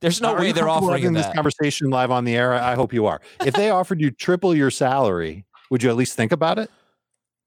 [0.00, 2.52] There's no Are way they're comfortable offering having him this conversation live on the air.
[2.54, 3.20] I I hope you are.
[3.44, 6.70] If they offered you triple your salary, would you at least think about it?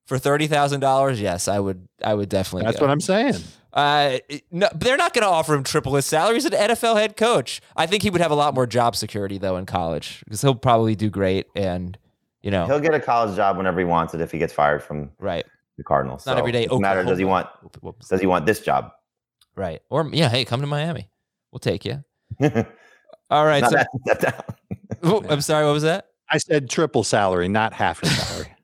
[0.09, 1.21] for thirty thousand dollars.
[1.21, 1.88] Yes, I would.
[2.03, 2.65] I would definitely.
[2.65, 2.85] That's go.
[2.88, 3.35] what I'm saying.
[3.71, 4.17] Uh,
[4.49, 6.33] no, they're not going to offer him triple his salary.
[6.33, 7.62] He's an NFL head coach.
[7.75, 10.55] I think he would have a lot more job security though in college because he'll
[10.55, 11.45] probably do great.
[11.55, 11.95] And
[12.41, 14.81] you know, He'll get a college job whenever he wants it if he gets fired
[14.81, 15.45] from right?
[15.77, 16.25] the Cardinals.
[16.25, 16.63] Not So every day.
[16.63, 17.03] it doesn't matter.
[17.03, 17.45] Does he want?
[17.63, 17.79] Oklahoma.
[17.81, 18.07] Whoops.
[18.07, 18.91] Does he want this job?
[19.60, 19.82] Right?
[19.89, 21.10] Or yeah, hey, come to Miami.
[21.52, 22.02] We'll take you.
[23.30, 23.65] All right.
[23.65, 24.34] So, that down.
[25.04, 25.65] Oh, I'm sorry.
[25.65, 26.08] What was that?
[26.30, 28.56] I said triple salary, not half your salary.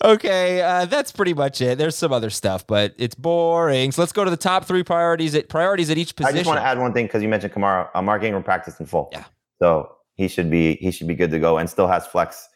[0.04, 1.76] okay, uh, that's pretty much it.
[1.78, 3.92] There's some other stuff, but it's boring.
[3.92, 6.36] So let's go to the top three priorities at priorities at each position.
[6.36, 7.88] I just want to add one thing because you mentioned Kamara.
[7.94, 9.08] Uh, Mark Ingram practiced in full.
[9.12, 9.24] Yeah.
[9.58, 12.48] So he should be he should be good to go and still has flex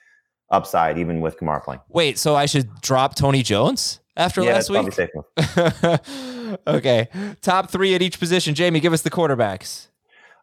[0.50, 1.80] upside even with Kamara playing.
[1.88, 6.58] Wait, so I should drop Tony Jones after yeah, last week?
[6.66, 7.08] okay,
[7.40, 8.54] top three at each position.
[8.54, 9.88] Jamie, give us the quarterbacks.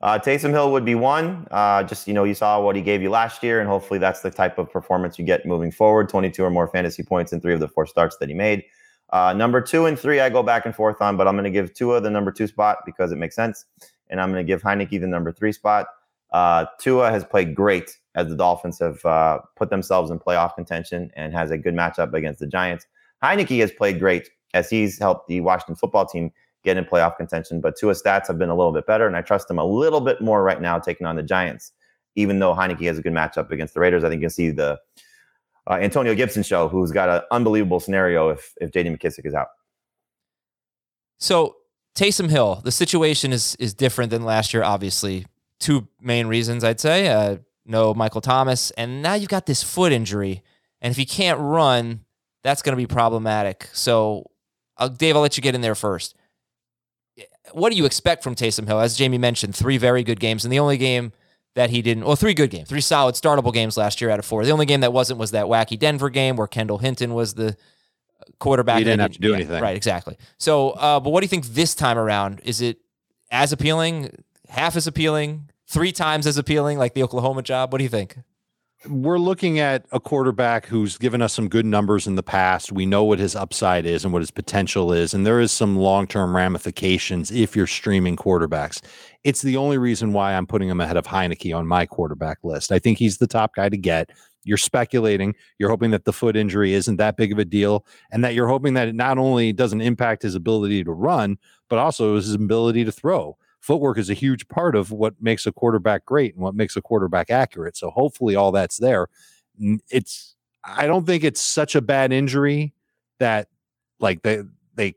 [0.02, 1.48] Uh, Taysom Hill would be one.
[1.50, 4.22] Uh, just you know, you saw what he gave you last year, and hopefully that's
[4.22, 6.10] the type of performance you get moving forward.
[6.10, 8.64] Twenty-two or more fantasy points in three of the four starts that he made.
[9.10, 11.50] Uh, number two and three, I go back and forth on, but I'm going to
[11.50, 13.66] give Tua the number two spot because it makes sense,
[14.10, 15.88] and I'm going to give Heinicke the number three spot.
[16.32, 21.10] Uh, Tua has played great as the Dolphins have uh, put themselves in playoff contention
[21.16, 22.86] and has a good matchup against the Giants.
[23.24, 26.32] Heinicke has played great as he's helped the Washington football team
[26.64, 27.62] get in playoff contention.
[27.62, 30.02] But Tua's stats have been a little bit better, and I trust him a little
[30.02, 31.72] bit more right now taking on the Giants.
[32.16, 34.50] Even though Heinicke has a good matchup against the Raiders, I think you can see
[34.50, 34.80] the
[35.70, 38.90] uh, Antonio Gibson show, who's got an unbelievable scenario if if J.D.
[38.90, 39.48] McKissic is out.
[41.20, 41.56] So
[41.96, 44.64] Taysom Hill, the situation is is different than last year.
[44.64, 45.26] Obviously,
[45.60, 47.08] two main reasons I'd say.
[47.08, 50.42] Uh, no Michael Thomas, and now you've got this foot injury,
[50.82, 52.06] and if he can't run,
[52.48, 53.68] that's going to be problematic.
[53.74, 54.32] So,
[54.78, 56.16] uh, Dave, I'll let you get in there first.
[57.52, 58.80] What do you expect from Taysom Hill?
[58.80, 61.12] As Jamie mentioned, three very good games, and the only game
[61.56, 64.24] that he didn't, well, three good games, three solid startable games last year out of
[64.24, 64.46] four.
[64.46, 67.58] The only game that wasn't was that wacky Denver game where Kendall Hinton was the
[68.40, 68.78] quarterback.
[68.78, 69.62] He didn't have to do anything.
[69.62, 70.18] Right, exactly.
[70.38, 72.40] So, uh, but what do you think this time around?
[72.46, 72.78] Is it
[73.30, 77.74] as appealing, half as appealing, three times as appealing, like the Oklahoma job?
[77.74, 78.18] What do you think?
[78.86, 82.72] We're looking at a quarterback who's given us some good numbers in the past.
[82.72, 85.78] We know what his upside is and what his potential is, and there is some
[85.78, 88.80] long-term ramifications if you're streaming quarterbacks.
[89.24, 92.72] It's the only reason why I'm putting him ahead of Heinicke on my quarterback list.
[92.72, 94.12] I think he's the top guy to get.
[94.44, 95.34] You're speculating.
[95.58, 98.48] You're hoping that the foot injury isn't that big of a deal, and that you're
[98.48, 102.86] hoping that it not only doesn't impact his ability to run, but also his ability
[102.86, 103.38] to throw.
[103.60, 106.82] Footwork is a huge part of what makes a quarterback great and what makes a
[106.82, 107.76] quarterback accurate.
[107.76, 109.08] So hopefully all that's there.
[109.90, 112.74] It's I don't think it's such a bad injury
[113.20, 113.48] that
[114.00, 114.44] like they
[114.76, 114.96] they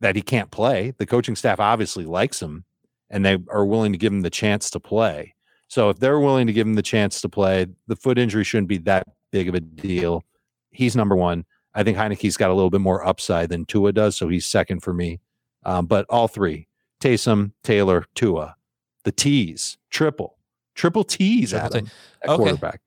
[0.00, 0.94] that he can't play.
[0.98, 2.64] The coaching staff obviously likes him
[3.10, 5.34] and they are willing to give him the chance to play.
[5.68, 8.68] So if they're willing to give him the chance to play, the foot injury shouldn't
[8.68, 10.22] be that big of a deal.
[10.70, 11.44] He's number one.
[11.74, 14.80] I think Heinicke's got a little bit more upside than Tua does, so he's second
[14.80, 15.20] for me.
[15.64, 16.68] Um, but all three,
[17.06, 18.56] Taysom, Taylor, Tua,
[19.04, 20.36] the T's, triple,
[20.74, 21.92] triple T's, Triple Adam, T.
[22.22, 22.36] at Okay.
[22.36, 22.80] quarterback.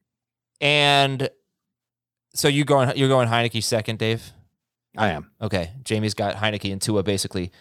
[0.61, 1.29] And
[2.33, 4.31] so you going you're going Heinicke second, Dave?
[4.97, 5.31] I am.
[5.41, 5.71] Okay.
[5.83, 7.51] Jamie's got Heinicke and Tua basically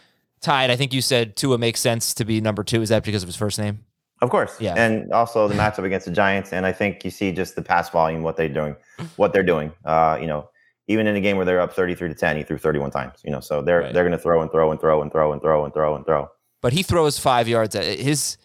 [0.41, 0.71] tied.
[0.71, 2.83] I think you said Tua makes sense to be number two.
[2.83, 3.85] Is that because of his first name?
[4.21, 4.61] Of course.
[4.61, 4.75] Yeah.
[4.77, 6.53] And also the matchup against the Giants.
[6.53, 8.75] And I think you see just the pass volume, what they're doing,
[9.15, 9.73] what they're doing.
[9.85, 10.51] Uh, you know,
[10.89, 13.31] even in a game where they're up 33 to 10, he threw 31 times, you
[13.31, 13.93] know, so they're, Right.
[13.95, 16.05] they're going to throw and throw and throw and throw and throw and throw and
[16.05, 16.29] throw.
[16.61, 17.75] But he throws five yards.
[17.75, 18.37] At his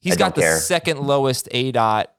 [0.00, 0.58] he's I got the care.
[0.58, 2.12] second lowest A dot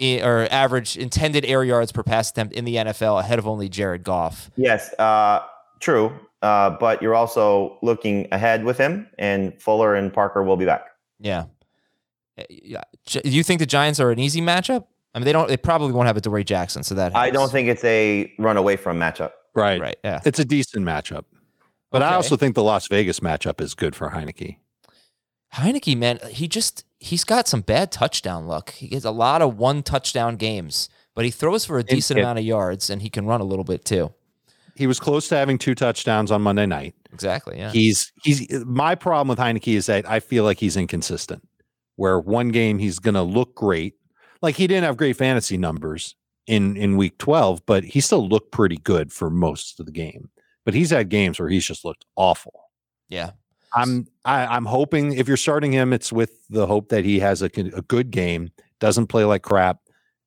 [0.00, 4.04] or average intended air yards per pass attempt in the NFL, ahead of only Jared
[4.04, 4.50] Goff.
[4.56, 4.92] Yes.
[4.98, 5.40] Uh,
[5.80, 6.12] true.
[6.40, 10.86] Uh, but you're also looking ahead with him and Fuller and Parker will be back.
[11.18, 11.46] Yeah.
[12.48, 12.82] Yeah.
[13.06, 14.84] Do you think the Giants are an easy matchup?
[15.14, 15.48] I mean, they don't.
[15.48, 18.56] They probably won't have a Adoree' Jackson, so that I don't think it's a run
[18.56, 19.32] away from matchup.
[19.54, 19.80] Right.
[19.80, 19.96] Right.
[20.04, 20.20] Yeah.
[20.24, 21.24] It's a decent matchup.
[21.90, 24.58] But I also think the Las Vegas matchup is good for Heinicke.
[25.54, 28.72] Heinicke, man, he just he's got some bad touchdown luck.
[28.74, 32.22] He gets a lot of one touchdown games, but he throws for a decent it-
[32.22, 34.12] amount of yards and he can run a little bit too.
[34.74, 36.94] He was close to having two touchdowns on Monday night.
[37.12, 37.58] Exactly.
[37.58, 37.72] Yeah.
[37.72, 41.46] He's he's my problem with Heinicke is that I feel like he's inconsistent.
[41.96, 43.94] Where one game he's going to look great,
[44.40, 46.14] like he didn't have great fantasy numbers,
[46.48, 50.30] in in week 12, but he still looked pretty good for most of the game.
[50.64, 52.70] But he's had games where he's just looked awful.
[53.08, 53.32] Yeah.
[53.74, 57.42] I'm I, I'm hoping if you're starting him, it's with the hope that he has
[57.42, 58.50] a, a good game,
[58.80, 59.78] doesn't play like crap,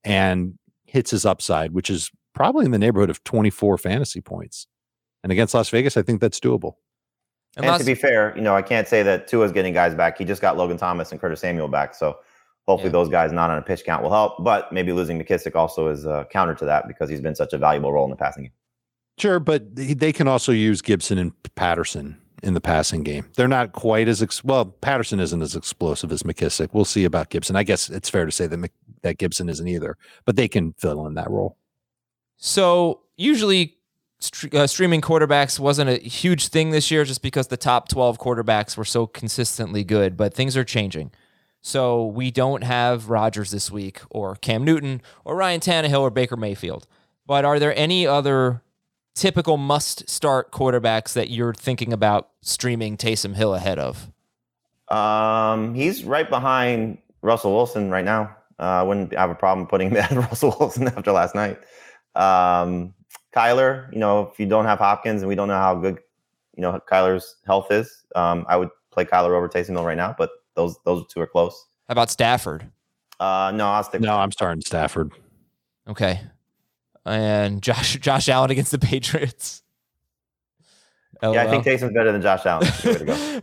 [0.03, 4.67] and hits his upside, which is probably in the neighborhood of 24 fantasy points.
[5.23, 6.73] And against Las Vegas, I think that's doable.
[7.57, 10.17] And, to be fair, you know, I can't say that Tua's getting guys back.
[10.17, 12.17] He just got Logan Thomas and Curtis Samuel back, so
[12.65, 12.93] hopefully yeah.
[12.93, 14.41] those guys not on a pitch count will help.
[14.41, 17.57] But maybe losing McKissic also is a counter to that because he's been such a
[17.57, 18.53] valuable role in the passing game.
[19.17, 23.27] Sure, but they can also use Gibson and Patterson in the passing game.
[23.35, 24.65] They're not quite as ex- well.
[24.65, 26.69] Patterson isn't as explosive as McKissic.
[26.73, 27.55] We'll see about Gibson.
[27.55, 28.71] I guess it's fair to say that Mc-
[29.03, 31.57] that Gibson isn't either, but they can fill in that role.
[32.37, 33.75] So usually,
[34.19, 38.17] st- uh, streaming quarterbacks wasn't a huge thing this year, just because the top twelve
[38.19, 40.17] quarterbacks were so consistently good.
[40.17, 41.11] But things are changing.
[41.63, 46.35] So we don't have Rodgers this week, or Cam Newton, or Ryan Tannehill, or Baker
[46.35, 46.87] Mayfield.
[47.27, 48.63] But are there any other
[49.15, 54.09] typical must start quarterbacks that you're thinking about streaming Taysom Hill ahead of?
[54.89, 58.35] Um, he's right behind Russell Wilson right now.
[58.59, 61.59] Uh, I wouldn't have a problem putting that Russell Wilson after last night.
[62.15, 62.93] Um,
[63.33, 65.99] Kyler, you know, if you don't have Hopkins and we don't know how good,
[66.55, 70.13] you know, Kyler's health is, um, I would play Kyler over Taysom Hill right now.
[70.17, 71.65] But those those two are close.
[71.87, 72.69] How about Stafford?
[73.19, 74.01] Uh, no, I'll stick.
[74.01, 75.11] No, I'm starting Stafford.
[75.87, 76.19] Okay,
[77.05, 79.63] and Josh Josh Allen against the Patriots.
[81.23, 82.67] Yeah, I think Taysom's better than Josh Allen.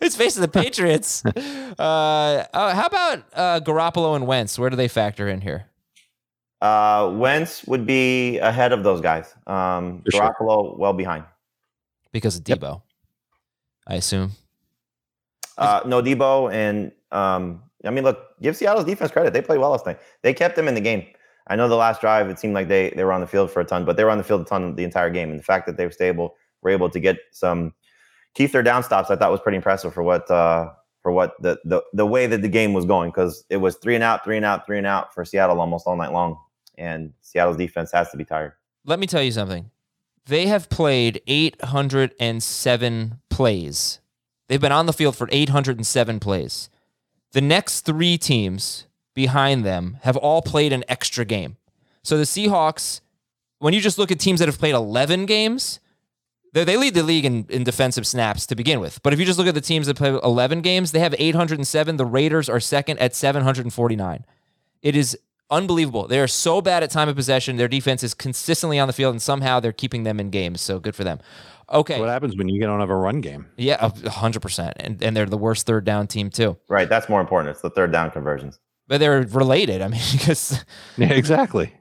[0.00, 1.24] it's facing the Patriots.
[1.78, 4.58] uh, uh, how about uh, Garoppolo and Wentz?
[4.58, 5.66] Where do they factor in here?
[6.60, 9.32] Uh, Wentz would be ahead of those guys.
[9.46, 10.76] Um, Garoppolo sure.
[10.76, 11.24] well behind
[12.10, 12.80] because of Deebo, yep.
[13.86, 14.32] I assume.
[15.56, 19.32] Uh, no Deebo and um, I mean, look, give Seattle's defense credit.
[19.32, 20.00] They play well last night.
[20.22, 21.06] They kept them in the game.
[21.48, 23.60] I know the last drive, it seemed like they they were on the field for
[23.60, 25.30] a ton, but they were on the field a ton the entire game.
[25.30, 27.72] And the fact that they were stable, were able to get some
[28.34, 30.70] keep their down stops, I thought was pretty impressive for what uh,
[31.02, 33.94] for what the, the the way that the game was going because it was three
[33.94, 36.38] and out, three and out, three and out for Seattle almost all night long,
[36.76, 38.52] and Seattle's defense has to be tired.
[38.84, 39.70] Let me tell you something.
[40.26, 44.00] They have played 807 plays.
[44.48, 46.68] They've been on the field for 807 plays.
[47.32, 48.86] The next three teams
[49.18, 51.56] behind them have all played an extra game.
[52.04, 53.00] So the Seahawks,
[53.58, 55.80] when you just look at teams that have played 11 games,
[56.52, 59.02] they lead the league in, in defensive snaps to begin with.
[59.02, 61.96] But if you just look at the teams that play 11 games, they have 807.
[61.96, 64.24] The Raiders are second at 749.
[64.82, 65.18] It is
[65.50, 66.06] unbelievable.
[66.06, 67.56] They are so bad at time of possession.
[67.56, 70.60] Their defense is consistently on the field, and somehow they're keeping them in games.
[70.60, 71.18] So good for them.
[71.70, 71.98] Okay.
[71.98, 73.46] what happens when you don't have a run game?
[73.56, 74.72] Yeah, 100%.
[74.76, 76.56] And, and they're the worst third down team, too.
[76.68, 76.88] Right.
[76.88, 77.50] That's more important.
[77.50, 79.80] It's the third down conversions but they're related.
[79.82, 80.64] I mean, because
[80.96, 81.72] yeah, exactly.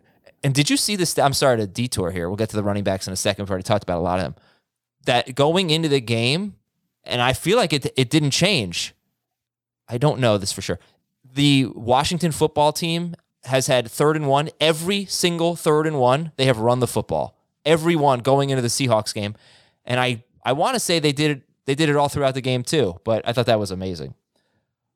[0.44, 1.18] And did you see this?
[1.18, 2.30] I'm sorry to detour here.
[2.30, 3.44] We'll get to the running backs in a second.
[3.44, 4.36] We've already talked about a lot of them.
[5.06, 6.56] That going into the game,
[7.04, 8.94] and I feel like it it didn't change.
[9.90, 10.80] I don't know this for sure.
[11.34, 13.16] The Washington football team
[13.46, 16.34] has had third and one every single third and one.
[16.36, 19.36] They have run the football every one going into the Seahawks game,
[19.86, 22.42] and I I want to say they did it they did it all throughout the
[22.42, 23.00] game too.
[23.04, 24.16] But I thought that was amazing.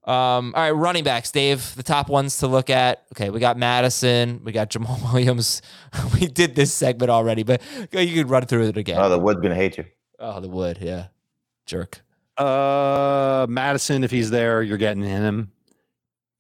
[0.04, 1.76] Um, all right, running backs, Dave.
[1.76, 3.04] The top ones to look at.
[3.14, 5.62] Okay, we got Mattison, we got Jamaal Williams.
[6.14, 7.62] we did this segment already, but
[7.92, 8.98] you could run through it again.
[9.00, 9.86] Oh, the wood's gonna hate you.
[10.20, 11.08] Oh, the wood, yeah,
[11.66, 12.02] jerk.
[12.38, 15.52] Uh, Mattison, if he's there, you're getting him.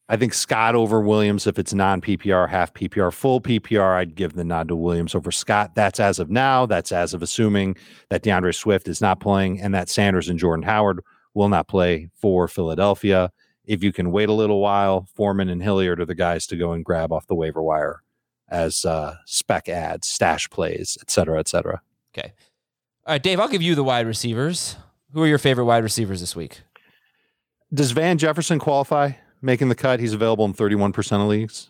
[0.10, 3.96] I think Scott over Williams if it's non PPR, half PPR, full PPR.
[3.96, 5.76] I'd give the nod to Williams over Scott.
[5.76, 6.66] That's as of now.
[6.66, 7.78] That's as of assuming
[8.10, 11.02] that D'Andre Swift is not playing and that Sanders and Jordan Howard
[11.34, 13.32] will not play for Philadelphia
[13.66, 16.74] if you can wait a little while, Foreman and Hilliard are the guys to go
[16.74, 18.02] and grab off the waiver wire
[18.50, 21.82] as uh, spec ads, stash plays, et cetera, et cetera.
[22.14, 22.34] Okay.
[23.06, 24.76] All right, Dave, I'll give you the wide receivers.
[25.14, 26.62] Who are your favorite wide receivers this week?
[27.74, 30.00] Does Van Jefferson qualify making the cut?
[30.00, 31.70] He's available in 31% of leagues.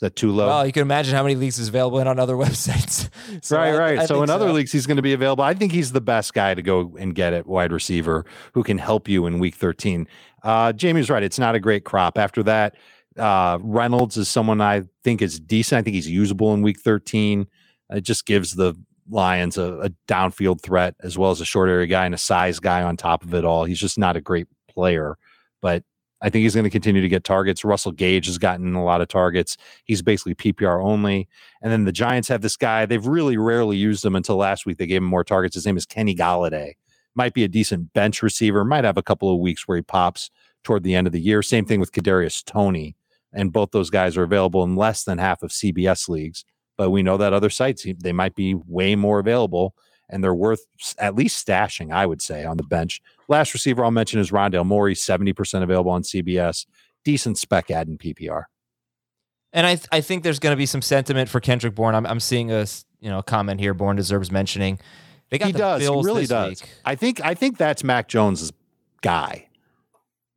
[0.00, 0.46] Is that too low?
[0.46, 3.10] Well, you can imagine how many leagues is available in on other websites.
[3.44, 3.98] so right, I, right.
[3.98, 4.34] I so in so.
[4.34, 5.44] other leagues, he's going to be available.
[5.44, 8.78] I think he's the best guy to go and get at wide receiver who can
[8.78, 10.08] help you in week 13.
[10.42, 11.22] Uh, Jamie was right.
[11.22, 12.18] It's not a great crop.
[12.18, 12.76] After that,
[13.18, 15.80] uh, Reynolds is someone I think is decent.
[15.80, 17.46] I think he's usable in week 13.
[17.90, 18.74] It just gives the
[19.08, 22.60] Lions a, a downfield threat as well as a short area guy and a size
[22.60, 23.64] guy on top of it all.
[23.64, 25.16] He's just not a great player,
[25.60, 25.82] but
[26.22, 27.64] I think he's going to continue to get targets.
[27.64, 29.56] Russell Gage has gotten a lot of targets.
[29.84, 31.28] He's basically PPR only.
[31.62, 32.84] And then the Giants have this guy.
[32.86, 34.78] They've really rarely used him until last week.
[34.78, 35.54] They gave him more targets.
[35.54, 36.74] His name is Kenny Golladay.
[37.14, 38.64] Might be a decent bench receiver.
[38.64, 40.30] Might have a couple of weeks where he pops
[40.62, 41.42] toward the end of the year.
[41.42, 42.96] Same thing with Kadarius Toney,
[43.32, 46.44] And both those guys are available in less than half of CBS leagues.
[46.76, 49.74] but we know that other sites they might be way more available
[50.08, 50.64] and they're worth
[50.98, 53.00] at least stashing, I would say, on the bench.
[53.28, 56.66] Last receiver I'll mention is Rondale Moore, 70% available on CBS.
[57.04, 58.44] Decent spec ad in PPR.
[59.52, 61.94] And I th- I think there's going to be some sentiment for Kendrick Bourne.
[61.94, 62.66] I'm I'm seeing a
[63.00, 63.74] you know comment here.
[63.74, 64.78] Bourne deserves mentioning.
[65.30, 65.80] They got he the does.
[65.82, 66.62] Bills he really this does.
[66.62, 66.70] week.
[66.84, 68.52] I think I think that's Mac Jones's
[69.02, 69.46] guy.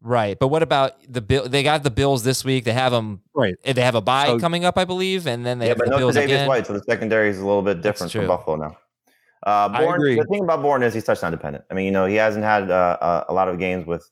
[0.06, 1.48] Right, but what about the bill?
[1.48, 2.66] They got the Bills this week.
[2.66, 3.22] They have them.
[3.34, 3.56] Right.
[3.64, 5.86] They have a bye So- coming up, I believe, and then they yeah, have but
[5.86, 6.48] the no Bills Davis again.
[6.50, 8.78] White, so the secondary is a little bit different from Buffalo now.
[9.46, 10.16] Uh, I Bourne, agree.
[10.16, 11.64] The thing about Bourne is he's touchdown dependent.
[11.72, 14.10] I mean, you know, he hasn't had uh, a, a lot of games with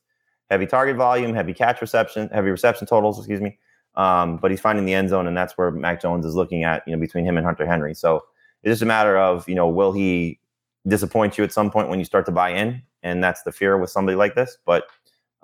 [0.50, 3.18] heavy target volume, heavy catch reception, heavy reception totals.
[3.18, 3.58] Excuse me.
[3.94, 6.82] Um, but he's finding the end zone, and that's where Mac Jones is looking at.
[6.86, 7.92] You know, between him and Hunter Henry.
[7.94, 8.24] So
[8.62, 10.38] it's just a matter of you know, will he
[10.86, 12.82] disappoint you at some point when you start to buy in?
[13.02, 14.58] And that's the fear with somebody like this.
[14.64, 14.84] But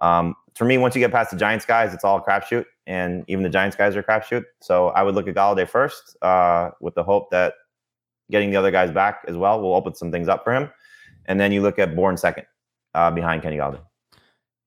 [0.00, 3.42] um, for me, once you get past the Giants guys, it's all crapshoot, and even
[3.42, 4.44] the Giants guys are crapshoot.
[4.60, 7.54] So I would look at Golladay first, uh, with the hope that
[8.30, 10.70] getting the other guys back as well will open some things up for him,
[11.26, 12.46] and then you look at Bourne second,
[12.94, 13.80] uh, behind Kenny Golladay.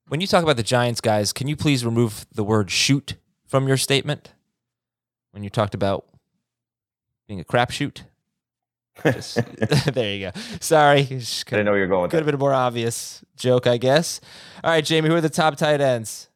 [0.07, 3.15] When you talk about the Giants guys, can you please remove the word "shoot"
[3.47, 4.33] from your statement?
[5.31, 6.05] When you talked about
[7.27, 8.03] being a crapshoot.
[9.03, 9.39] Just,
[9.93, 10.39] there you go.
[10.59, 13.67] Sorry, just I didn't know you're going with Could have been a more obvious joke,
[13.67, 14.21] I guess.
[14.63, 16.29] All right, Jamie, who are the top tight ends?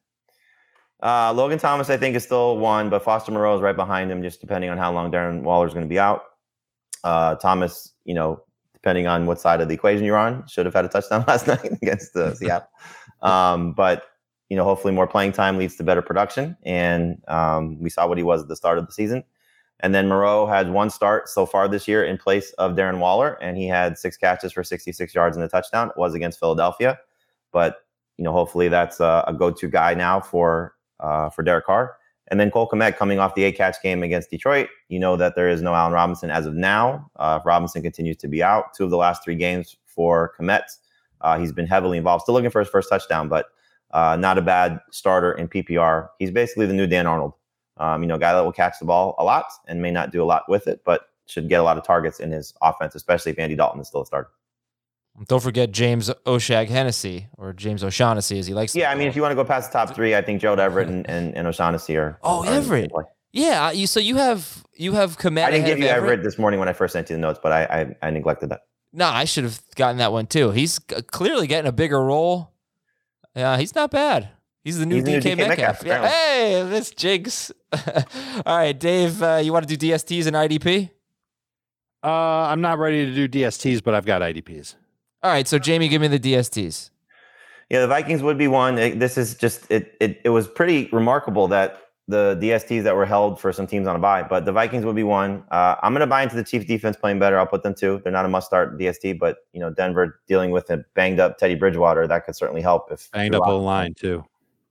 [1.02, 4.22] Uh, Logan Thomas, I think, is still one, but Foster Moreau is right behind him,
[4.22, 6.22] just depending on how long Darren Waller is going to be out.
[7.04, 8.42] Uh, Thomas, you know,
[8.72, 11.46] depending on what side of the equation you're on, should have had a touchdown last
[11.46, 12.68] night against uh, Seattle.
[13.22, 14.04] Um, but
[14.48, 18.16] you know, hopefully, more playing time leads to better production, and um, we saw what
[18.16, 19.24] he was at the start of the season.
[19.80, 23.34] And then Moreau had one start so far this year in place of Darren Waller,
[23.42, 25.90] and he had six catches for 66 yards and a touchdown.
[25.90, 26.98] It was against Philadelphia,
[27.52, 27.78] but
[28.16, 31.96] you know, hopefully that's a, a go-to guy now for uh, for Derek Carr.
[32.28, 34.68] And then Cole Kmet coming off the eight catch game against Detroit.
[34.88, 37.08] You know that there is no Allen Robinson as of now.
[37.16, 38.74] Uh, Robinson continues to be out.
[38.74, 40.64] Two of the last three games for Komet.
[41.20, 42.22] Uh, he's been heavily involved.
[42.22, 43.46] Still looking for his first touchdown, but
[43.92, 46.08] uh, not a bad starter in PPR.
[46.18, 47.34] He's basically the new Dan Arnold.
[47.78, 50.10] Um, you know, a guy that will catch the ball a lot and may not
[50.10, 52.94] do a lot with it, but should get a lot of targets in his offense,
[52.94, 54.30] especially if Andy Dalton is still a starter.
[55.28, 58.74] Don't forget James Oshag Hennessy or James O'Shaughnessy, as he likes.
[58.74, 60.54] Yeah, I mean, if you want to go past the top three, I think Joe
[60.54, 62.18] Everett and, and, and O'Shaughnessy are.
[62.22, 62.92] Oh, are Everett.
[63.32, 65.44] yeah, you so you have you have Kmet.
[65.44, 67.50] I didn't give you Everett this morning when I first sent you the notes, but
[67.52, 67.64] I
[68.02, 68.62] I, I neglected that.
[68.92, 70.50] No, I should have gotten that one too.
[70.50, 72.52] He's clearly getting a bigger role.
[73.34, 74.30] Yeah, he's not bad.
[74.66, 75.48] He's the new He's the new DK, DK Metcalf.
[75.48, 76.10] Metcalf, Yeah, apparently.
[76.10, 77.52] hey, this jigs.
[78.44, 80.90] All right, Dave, uh, you want to do DSTs and IDP?
[82.02, 84.74] Uh, I'm not ready to do DSTs, but I've got IDPs.
[85.22, 86.90] All right, so Jamie, give me the DSTs.
[87.70, 88.76] Yeah, the Vikings would be one.
[88.76, 90.20] It- this is just it, it.
[90.24, 94.00] It was pretty remarkable that the DSTs that were held for some teams on a
[94.00, 95.44] buy, but the Vikings would be one.
[95.52, 97.38] Uh, I'm going to buy into the Chiefs defense playing better.
[97.38, 98.00] I'll put them two.
[98.02, 102.08] They're not a must-start DST, but you know Denver dealing with a banged-up Teddy Bridgewater
[102.08, 104.24] that could certainly help if Banged up O line too.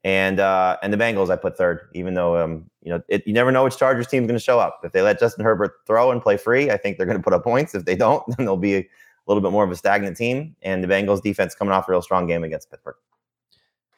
[0.06, 3.34] And uh, and the Bengals I put third, even though um, you know it, you
[3.34, 4.82] never know which Chargers team's going to show up.
[4.84, 7.34] If they let Justin Herbert throw and play free, I think they're going to put
[7.34, 7.74] up points.
[7.74, 8.88] If they don't, then they'll be a
[9.26, 10.56] little bit more of a stagnant team.
[10.62, 12.96] And the Bengals defense coming off a real strong game against Pittsburgh.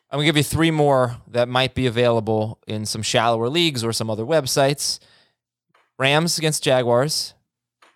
[0.10, 3.92] I'm gonna give you three more that might be available in some shallower leagues or
[3.92, 5.00] some other websites.
[6.00, 7.34] Rams against Jaguars,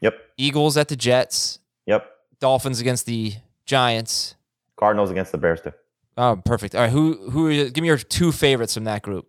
[0.01, 2.11] Yep, Eagles at the Jets, yep.
[2.41, 3.35] Dolphins against the
[3.65, 4.35] Giants.
[4.75, 5.71] Cardinals against the Bears too.
[6.17, 6.75] Oh, perfect.
[6.75, 7.47] All right, who who?
[7.47, 9.27] Are, give me your two favorites from that group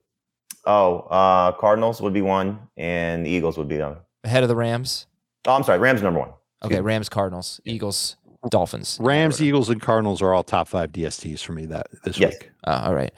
[0.66, 4.00] Oh, uh, Cardinals would be one, and Eagles would be the other.
[4.24, 5.06] ahead of the Rams.
[5.46, 6.30] Oh, I'm sorry, Rams number one.
[6.64, 8.16] Okay, Rams, Cardinals, Eagles,
[8.50, 8.96] Dolphins.
[9.00, 12.32] Rams, Eagles, and Cardinals are all top five DSTs for me that this Yes.
[12.34, 12.50] week.
[12.64, 13.12] Uh, all right.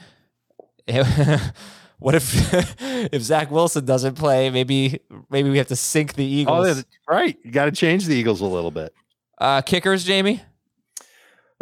[1.99, 2.53] what if
[3.13, 4.49] if Zach Wilson doesn't play?
[4.49, 4.99] Maybe
[5.29, 6.77] maybe we have to sink the Oh, Eagles.
[6.77, 7.37] yeah, right.
[7.43, 8.93] You got to change the Eagles a little bit.
[9.37, 10.41] Uh, kickers, Jamie.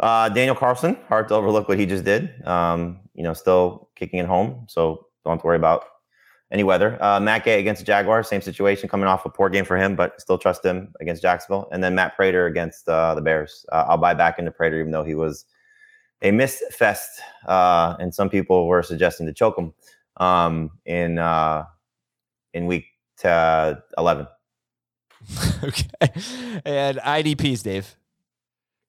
[0.00, 2.44] Uh, Daniel Carlson, hard to overlook what he just did.
[2.46, 5.84] Um, you know, still kicking it home, so don't have to worry about
[6.50, 7.02] any weather.
[7.02, 9.96] Uh, Matt Gay against the Jaguars, same situation, coming off a poor game for him,
[9.96, 11.68] but still trust him against Jacksonville.
[11.72, 13.64] And then Matt Prater against uh, the Bears.
[13.72, 15.46] Uh, I'll buy back into Prater, even though he was
[16.22, 19.74] a missed fest, uh, and some people were suggesting to choke him
[20.16, 21.64] um, in uh,
[22.52, 22.86] in week
[23.22, 24.26] eleven.
[25.64, 25.88] okay.
[26.64, 27.96] And IDPs, Dave.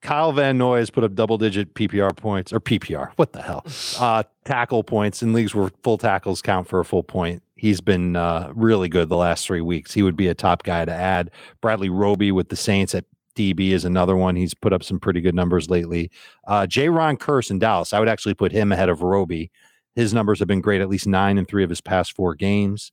[0.05, 3.11] Kyle Van Noy has put up double digit PPR points or PPR.
[3.15, 3.65] What the hell?
[3.99, 7.41] Uh, tackle points in leagues where full tackles count for a full point.
[7.55, 9.93] He's been uh, really good the last three weeks.
[9.93, 11.31] He would be a top guy to add.
[11.61, 14.35] Bradley Roby with the Saints at DB is another one.
[14.35, 16.11] He's put up some pretty good numbers lately.
[16.45, 17.93] Uh, Jayron Kearse in Dallas.
[17.93, 19.49] I would actually put him ahead of Roby.
[19.95, 22.91] His numbers have been great, at least nine and three of his past four games.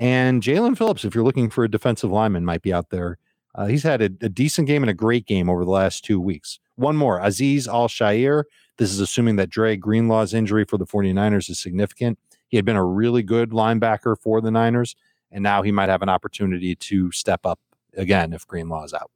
[0.00, 3.18] And Jaelan Phillips, if you're looking for a defensive lineman, might be out there.
[3.54, 6.20] Uh, he's had a, a, decent game and a great game over the last two
[6.20, 6.58] weeks.
[6.76, 8.44] One more, Aziz Al-Shaair.
[8.78, 12.18] This is assuming that Dre Greenlaw's injury for the 49ers is significant.
[12.48, 14.96] He had been a really good linebacker for the Niners,
[15.30, 17.60] and now he might have an opportunity to step up
[17.96, 19.10] again if Greenlaw's out.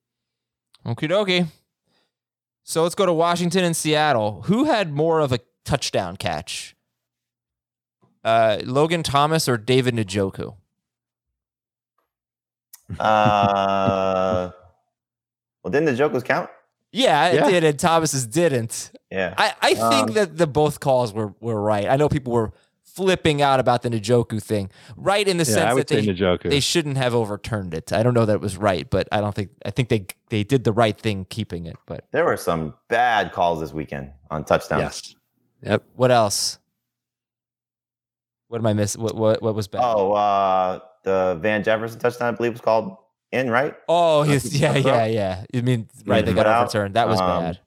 [0.84, 1.48] Okie dokie.
[2.62, 4.42] So let's go to Washington and Seattle.
[4.46, 6.76] Who had more of a touchdown catch?
[8.24, 10.56] Uh, Logan Thomas or David Njoku?
[12.98, 14.50] Uh,
[15.62, 16.50] well, didn't the Njoku's count?
[16.92, 17.50] Yeah, it yeah.
[17.50, 18.92] did, and Thomas's didn't.
[19.10, 21.88] Yeah, I, I think um, that the both calls were were right.
[21.88, 22.52] I know people were
[22.96, 26.96] flipping out about the Njoku thing, right in the yeah, sense that they they shouldn't
[26.96, 27.92] have overturned it.
[27.92, 30.44] I don't know that it was right, but I don't think I think they they
[30.44, 31.76] did the right thing keeping it.
[31.84, 34.80] But there were some bad calls this weekend on touchdowns.
[34.80, 35.14] Yes.
[35.62, 35.84] Yep.
[35.96, 36.58] What else?
[38.48, 39.02] What am I missing?
[39.02, 39.82] What what what was bad?
[39.84, 42.96] Oh, uh, the Van Jefferson touchdown, I believe, was called
[43.32, 43.74] in, right?
[43.88, 45.44] Oh, he's, yeah, yeah, yeah.
[45.52, 46.26] You mean right?
[46.26, 46.94] They got overturned.
[46.94, 47.60] That was um, bad.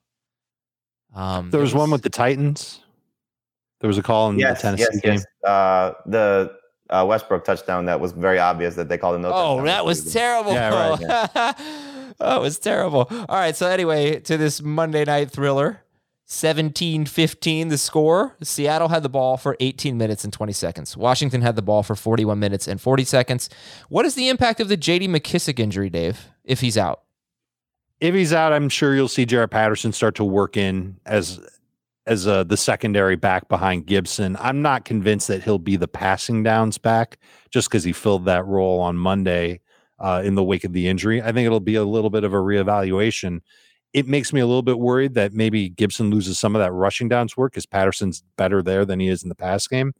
[1.15, 2.81] Um, there was, was, one with the Titans.
[3.79, 5.13] There was a call in yes, the Tennessee yes, game.
[5.13, 5.25] Yes.
[5.49, 6.51] Uh, the
[6.89, 9.31] uh, Westbrook touchdown that was very obvious that they called it no.
[9.33, 10.51] Oh, that was terrible.
[10.51, 10.99] Yeah, right.
[10.99, 11.53] Yeah.
[12.19, 13.07] oh, it was terrible.
[13.09, 13.55] All right.
[13.55, 15.81] So anyway, to this Monday night thriller.
[16.31, 18.37] 17 15 the score.
[18.43, 20.95] Seattle had the ball for 18 minutes and 20 seconds.
[20.95, 23.49] Washington had the ball for 41 minutes and 40 seconds.
[23.89, 27.01] What is the impact of the JD McKissic injury, Dave, if he's out?
[27.99, 31.39] If he's out, I'm sure you'll see Jaret Patterson start to work in as
[32.05, 34.37] as a, the secondary back behind Gibson.
[34.39, 37.17] I'm not convinced that he'll be the passing downs back
[37.49, 39.61] just because he filled that role on Monday
[39.97, 41.21] uh, in the wake of the injury.
[41.21, 43.41] I think it'll be a little bit of a reevaluation
[43.93, 47.09] it makes me a little bit worried that maybe Gibson loses some of that rushing
[47.09, 49.93] downs work because Patterson's better there than he is in the pass game.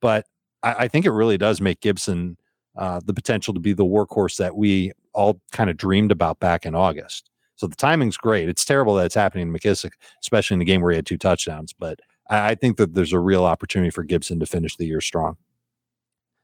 [0.00, 0.26] But
[0.62, 2.36] I, I think it really does make Gibson
[2.76, 6.64] uh, the potential to be the workhorse that we all kind of dreamed about back
[6.64, 7.30] in August.
[7.56, 8.48] So the timing's great.
[8.48, 11.18] It's terrible that it's happening to McKissic, especially in the game where he had two
[11.18, 11.72] touchdowns.
[11.72, 15.00] But I, I think that there's a real opportunity for Gibson to finish the year
[15.00, 15.36] strong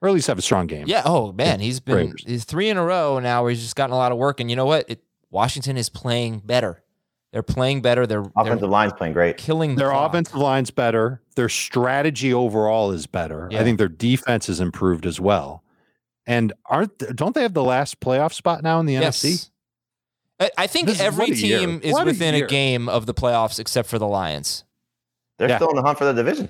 [0.01, 0.85] or at least have a strong game.
[0.87, 1.03] Yeah.
[1.05, 3.97] Oh man, he's been he's three in a row now where he's just gotten a
[3.97, 4.41] lot of work.
[4.41, 4.89] And you know what?
[4.89, 6.83] It, Washington is playing better.
[7.33, 8.07] They're playing better.
[8.07, 9.37] Their offensive they're line's playing great.
[9.37, 10.11] Killing the their clock.
[10.11, 11.21] offensive line's better.
[11.37, 13.49] Their strategy overall is better.
[13.51, 13.61] Yeah.
[13.61, 15.63] I think their defense has improved as well.
[16.27, 19.23] And aren't don't they have the last playoff spot now in the yes.
[19.23, 19.51] NFC?
[20.57, 23.89] I think this every is team is within a, a, game of the playoffs except
[23.89, 24.65] for the Lions.
[25.37, 25.57] They're yeah.
[25.57, 26.49] still in the hunt for the division.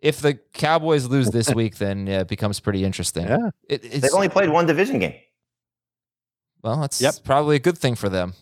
[0.00, 3.26] If the Cowboys lose this week, then yeah, it becomes pretty interesting.
[3.26, 5.14] Yeah, it, they've only played one division game.
[6.62, 7.14] Well, that's yep.
[7.24, 8.34] probably a good thing for them.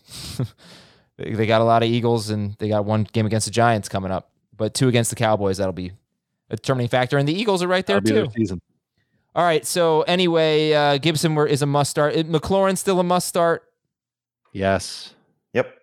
[1.17, 4.11] they got a lot of Eagles and they got one game against the Giants coming
[4.11, 5.57] up, but two against the Cowboys.
[5.57, 5.91] That'll be
[6.49, 7.17] a determining factor.
[7.17, 8.27] And the Eagles are right there too.
[9.35, 9.65] All right.
[9.65, 12.15] So anyway, uh, Gibson is a must start.
[12.15, 13.63] McLaurin still a must start.
[14.51, 15.13] Yes.
[15.53, 15.73] Yep.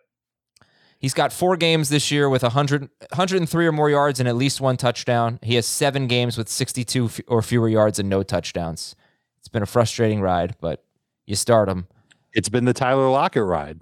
[0.99, 4.61] He's got four games this year with 100, 103 or more yards and at least
[4.61, 5.39] one touchdown.
[5.43, 8.97] He has seven games with 62 or fewer yards and no touchdowns.
[9.39, 10.82] It's been a frustrating ride, but
[11.26, 11.87] you start him.
[12.35, 13.80] It's been the Tyler Lockett ride.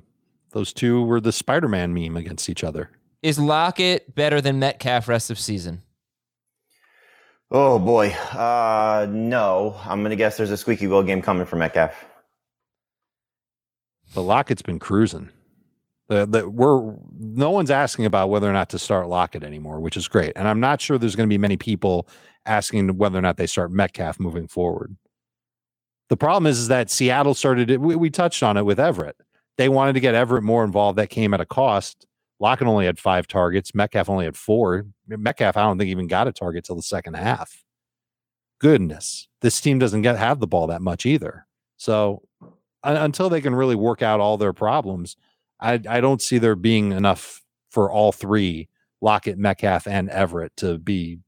[0.51, 2.91] Those two were the Spider Man meme against each other.
[3.23, 5.83] Is Lockett better than Metcalf rest of season?
[7.51, 9.79] Oh boy, uh, no.
[9.85, 12.05] I'm gonna guess there's a squeaky wheel game coming for Metcalf.
[14.15, 15.31] But Lockett's been cruising.
[16.09, 19.97] The, the, we're no one's asking about whether or not to start Lockett anymore, which
[19.97, 20.33] is great.
[20.37, 22.07] And I'm not sure there's going to be many people
[22.45, 24.97] asking whether or not they start Metcalf moving forward.
[26.09, 27.81] The problem is, is that Seattle started it.
[27.81, 29.17] We, we touched on it with Everett.
[29.57, 30.99] They wanted to get Everett more involved.
[30.99, 32.07] That came at a cost.
[32.41, 33.75] Lockett only had five targets.
[33.75, 34.85] Metcalf only had four.
[35.07, 37.63] Metcalf, I don't think even got a target till the second half.
[38.59, 41.47] Goodness, this team doesn't get have the ball that much either.
[41.77, 42.23] So
[42.85, 45.17] until they can really work out all their problems,
[45.61, 48.69] I, I don't see there being enough for all three
[49.01, 51.19] Lockett, Metcalf, and Everett to be,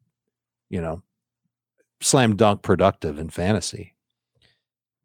[0.70, 1.02] you know,
[2.00, 3.93] slam dunk productive in fantasy.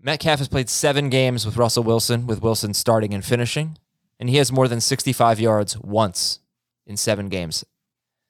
[0.02, 3.78] Metcalf has played seven games with Russell Wilson, with Wilson starting and finishing,
[4.20, 6.40] and he has more than 65 yards once
[6.86, 7.66] in seven games.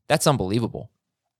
[0.07, 0.89] That's unbelievable.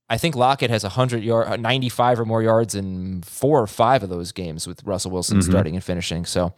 [0.10, 4.10] I think Lockett has 100 yard, 95 or more yards in four or five of
[4.10, 5.52] those games with Russell Wilson mm-hmm.
[5.52, 6.26] starting and finishing.
[6.26, 6.54] So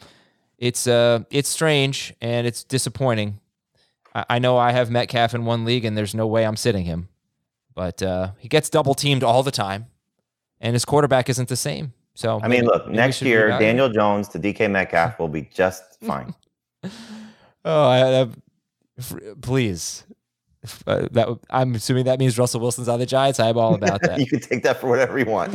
[0.58, 3.40] it's uh it's strange and it's disappointing.
[4.16, 6.86] I, I, know I have Metcalf in one league and there's no way I'm sitting
[6.86, 7.10] him,
[7.76, 9.88] but uh, he gets double teamed all the time,
[10.60, 11.94] and his quarterback isn't the same.
[12.14, 16.34] So I mean, look, next year Daniel Jones to DK Metcalf will be just fine.
[16.84, 16.90] oh,
[17.88, 18.28] I, I,
[19.42, 20.04] please,
[20.86, 23.40] Uh, that I'm assuming that means Russell Wilson's on the Giants.
[23.40, 24.20] I'm all about that.
[24.20, 25.54] you can take that for whatever you want.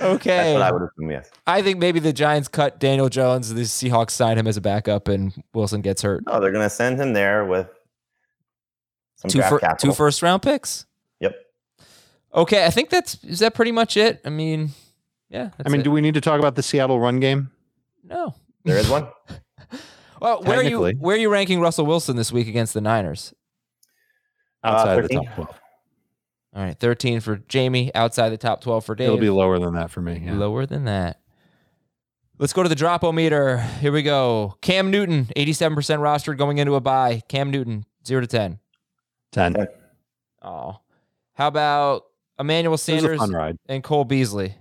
[0.00, 0.30] Okay.
[0.30, 1.30] That's what I would assume, yes.
[1.46, 3.52] I think maybe the Giants cut Daniel Jones.
[3.54, 6.24] The Seahawks sign him as a backup, and Wilson gets hurt.
[6.26, 7.68] No, they're going to send him there with
[9.16, 10.86] some Two, draft fir- two first round picks.
[11.20, 11.36] Yep.
[12.34, 14.20] Okay, I think that's is that pretty much it.
[14.24, 14.70] I mean,
[15.30, 15.50] yeah.
[15.64, 15.84] I mean, it.
[15.84, 17.50] do we need to talk about the Seattle run game?
[18.04, 18.34] no.
[18.64, 19.08] There is one.
[20.20, 23.32] Well, where are you where are you ranking Russell Wilson this week against the Niners?
[24.62, 25.60] Uh, outside of the top 12.
[26.56, 29.06] All right, 13 for Jamie, outside the top 12 for Dave.
[29.06, 30.20] It'll be lower than that for me.
[30.22, 30.34] Yeah.
[30.34, 31.20] Lower than that.
[32.38, 33.58] Let's go to the drop-o-meter.
[33.80, 34.56] Here we go.
[34.60, 37.22] Cam Newton, 87% rostered going into a bye.
[37.28, 38.58] Cam Newton, 0 to 10.
[39.32, 39.68] 10.
[40.42, 40.80] Oh.
[41.34, 42.04] How about
[42.38, 43.20] Emmanuel It was a Sanders
[43.68, 44.54] and Cole Beasley?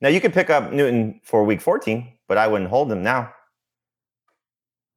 [0.00, 3.32] Now, you could pick up Newton for week 14, but I wouldn't hold him now.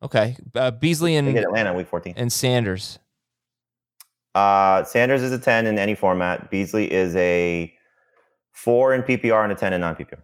[0.03, 0.35] Okay.
[0.55, 2.13] Uh, Beasley and, Atlanta week 14.
[2.17, 2.99] and Sanders.
[4.33, 6.49] Uh, Sanders is a 10 in any format.
[6.49, 7.73] Beasley is a
[8.53, 10.21] 4 in PPR and a 10 in non PPR.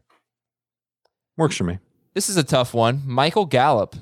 [1.38, 1.80] Works for me.
[2.14, 3.04] This is a tough one.
[3.06, 3.96] Michael Gallup,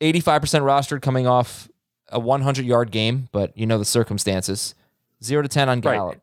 [0.00, 1.68] 85% rostered coming off
[2.08, 4.74] a 100 yard game, but you know the circumstances.
[5.22, 6.18] 0 to 10 on Right.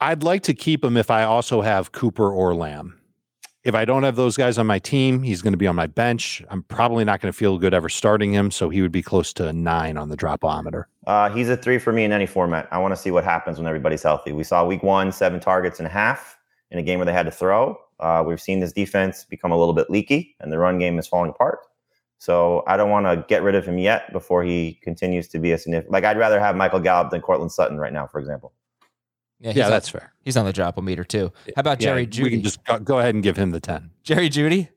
[0.00, 3.00] I'd like to keep him if I also have Cooper or Lamb.
[3.64, 5.88] If I don't have those guys on my team, he's going to be on my
[5.88, 6.42] bench.
[6.48, 9.32] I'm probably not going to feel good ever starting him, so he would be close
[9.34, 10.84] to nine on the dropometer.
[11.06, 12.68] Uh, he's a 3 for me in any format.
[12.70, 14.30] I want to see what happens when everybody's healthy.
[14.32, 16.38] We saw week one, seven targets and a half
[16.70, 17.76] in a game where they had to throw.
[17.98, 21.08] Uh, we've seen this defense become a little bit leaky, and the run game is
[21.08, 21.58] falling apart.
[22.18, 25.50] So I don't want to get rid of him yet before he continues to be
[25.50, 25.92] a significant.
[25.92, 28.52] Like I'd rather have Michael Gallup than Courtland Sutton right now, for example.
[29.40, 30.12] Yeah, Yeah, on, that's fair.
[30.22, 31.32] he's on the drop meter too.
[31.54, 32.22] How about Jerry yeah, Jeudy?
[32.24, 33.90] We can just go, go ahead and give him the 10.
[34.02, 34.68] Jerry Jeudy?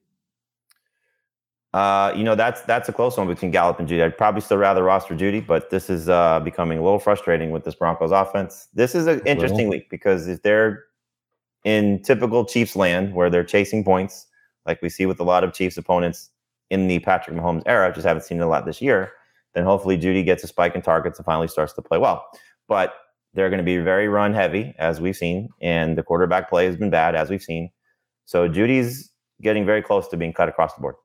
[1.74, 4.04] Uh, you know that's that's a close one between Gallup and Jeudy.
[4.04, 7.64] I'd probably still rather roster Jeudy, but this is uh, becoming a little frustrating with
[7.64, 8.68] this Broncos offense.
[8.74, 10.84] This is an interesting week because if they're
[11.64, 14.28] in typical Chiefs land where they're chasing points,
[14.66, 16.30] like we see with a lot of Chiefs opponents
[16.70, 19.14] in the Patrick Mahomes era, just haven't seen it a lot this year.
[19.54, 22.26] Then hopefully Jeudy gets a spike in targets and finally starts to play well.
[22.68, 22.96] But
[23.34, 26.76] they're going to be very run heavy, as we've seen, and the quarterback play has
[26.76, 27.72] been bad, as we've seen.
[28.26, 29.12] So Jeudy's
[29.42, 30.96] getting very close to being cut across the board.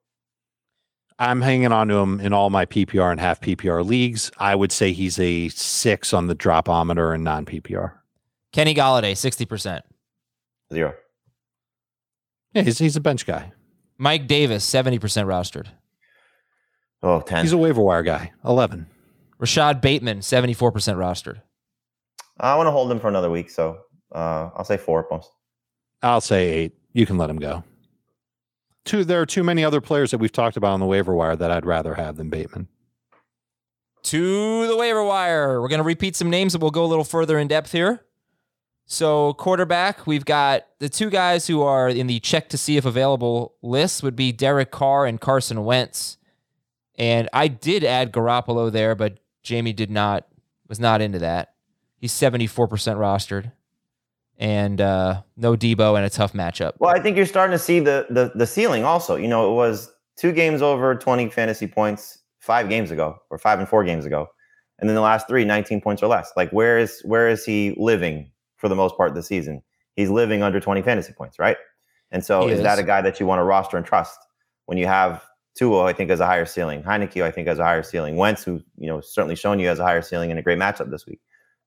[1.19, 4.31] I'm hanging on to him in all my PPR and half PPR leagues.
[4.39, 7.93] I would say he's a six on the dropometer and non PPR.
[8.53, 9.81] Kenny Golladay, 60%.
[10.73, 10.95] Zero.
[12.53, 13.53] Yeah, he's, he's a bench guy.
[13.99, 15.67] Mike Davis, 70% rostered.
[17.03, 17.45] Oh, 10.
[17.45, 18.33] He's a waiver wire guy.
[18.45, 18.87] 11.
[19.39, 21.41] Rashod Bateman, 74% rostered.
[22.39, 23.79] I want to hold him for another week, so
[24.13, 25.31] uh, I'll say four at most.
[26.03, 26.73] I'll say eight.
[26.93, 27.65] You can let him go.
[28.85, 31.35] Two, there are too many other players that we've talked about on the waiver wire
[31.37, 32.69] that I'd rather have than Bateman.
[34.05, 35.61] to the waiver wire.
[35.61, 38.05] We're going to repeat some names and we'll go a little further in depth here.
[38.85, 42.85] So, quarterback, we've got the two guys who are in the check to see if
[42.85, 46.19] available list would be Derek Carr and Carson Wentz.
[46.95, 50.29] And I did add Garoppolo there, but Jamie did not,
[50.69, 51.55] was not into that.
[51.99, 53.53] He's 74% rostered
[54.39, 56.75] and uh, no Deebo and a tough matchup.
[56.79, 59.17] Well, I think you're starting to see the, the the ceiling also.
[59.17, 63.59] You know, it was two games over 20 fantasy points five games ago, or five
[63.59, 64.29] and four games ago,
[64.79, 66.33] and then the last three, 19 points or less.
[66.37, 69.63] Like, where is where is he living for the most part this season?
[69.95, 71.57] He's living under 20 fantasy points, right?
[72.11, 74.19] And so, He is, that a guy that you want to roster and trust
[74.67, 75.25] when you have
[75.57, 75.85] Tua?
[75.85, 76.83] I think has a higher ceiling.
[76.83, 78.17] Heinicke, I think has a higher ceiling.
[78.17, 80.91] Wentz, who you know certainly shown you has a higher ceiling and a great matchup
[80.91, 81.21] this week.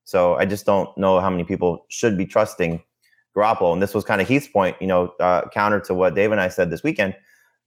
[0.10, 2.82] So I just don't know how many people should be trusting
[3.36, 3.74] Garoppolo.
[3.74, 6.42] And this was kind of Heath's point, you know, uh, counter to what Dave and
[6.42, 7.16] I said this weekend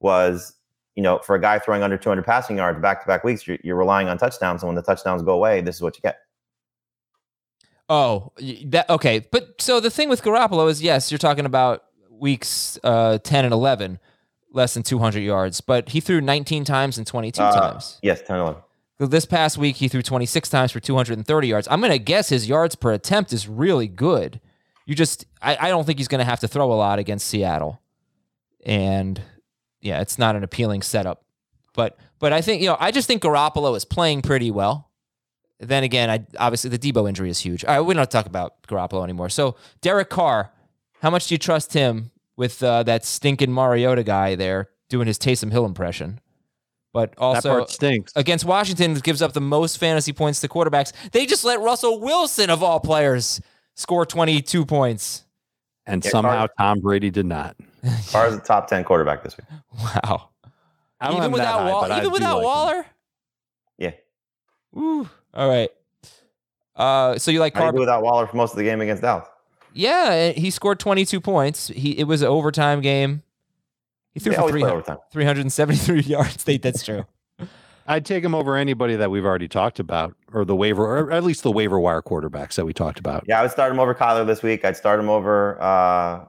[0.01, 0.55] was,
[0.97, 3.59] you know, for a guy throwing under 200 passing yards back to back weeks, you're,
[3.62, 4.62] you're relying on touchdowns.
[4.62, 6.18] And when the touchdowns go away, this is what you get.
[7.88, 8.32] Oh,
[8.64, 9.20] that okay.
[9.30, 13.55] But so the thing with Garoppolo is, yes, you're talking about weeks uh, 10 and
[13.55, 14.01] 11,
[14.51, 18.01] less than 200 yards, but he threw 19 times and 22 Uh, times.
[18.03, 18.61] Yes, 10 11.
[19.07, 21.69] This past week, he threw 26 times for 230 yards.
[21.71, 24.41] I'm going to guess his yards per attempt is really good.
[24.87, 27.27] You just, I, I don't think he's going to have to throw a lot against
[27.27, 27.81] Seattle.
[28.65, 29.21] And
[29.81, 31.25] yeah, it's not an appealing setup.
[31.75, 34.91] But, but I think, you know, I just think Garoppolo is playing pretty well.
[35.59, 37.65] Then again, I obviously the Deebo injury is huge.
[37.65, 39.29] All right, we don't talk about Garoppolo anymore.
[39.29, 40.53] So Derek Carr,
[41.01, 45.19] how much do you trust him with uh, that stinking Mariota guy there doing his
[45.19, 46.21] Taysom Hill impression?
[46.93, 48.12] But that also part stinks.
[48.16, 50.93] against Washington gives up the most fantasy points to quarterbacks.
[51.12, 53.40] They just let Russell Wilson of all players
[53.74, 55.24] score 22 points.
[55.86, 57.57] And Yeah, somehow Carr- Tom Brady did not.
[58.11, 59.47] Carr is a top 10 quarterback this week.
[59.82, 60.28] Wow.
[61.01, 62.45] I don't Even him that without high, Wall- even without like him.
[62.45, 62.86] Waller?
[63.78, 63.90] Yeah.
[64.72, 65.09] Woo.
[65.34, 65.70] All right.
[66.76, 69.03] Uh, so you like How do you without Waller for most of the game against
[69.03, 69.26] Dallas?
[69.74, 71.68] Yeah, he scored 22 points.
[71.68, 73.22] He it was an overtime game.
[74.13, 76.45] He threw They for 300 373 yards.
[76.45, 77.05] They- That's true.
[77.87, 81.25] I'd take him over anybody that we've already talked about, or the waiver, or at
[81.25, 83.25] least the waiver wire quarterbacks that we talked about.
[83.27, 84.65] Yeah, I would start him over Kyler this week.
[84.65, 86.25] I'd start him over uh,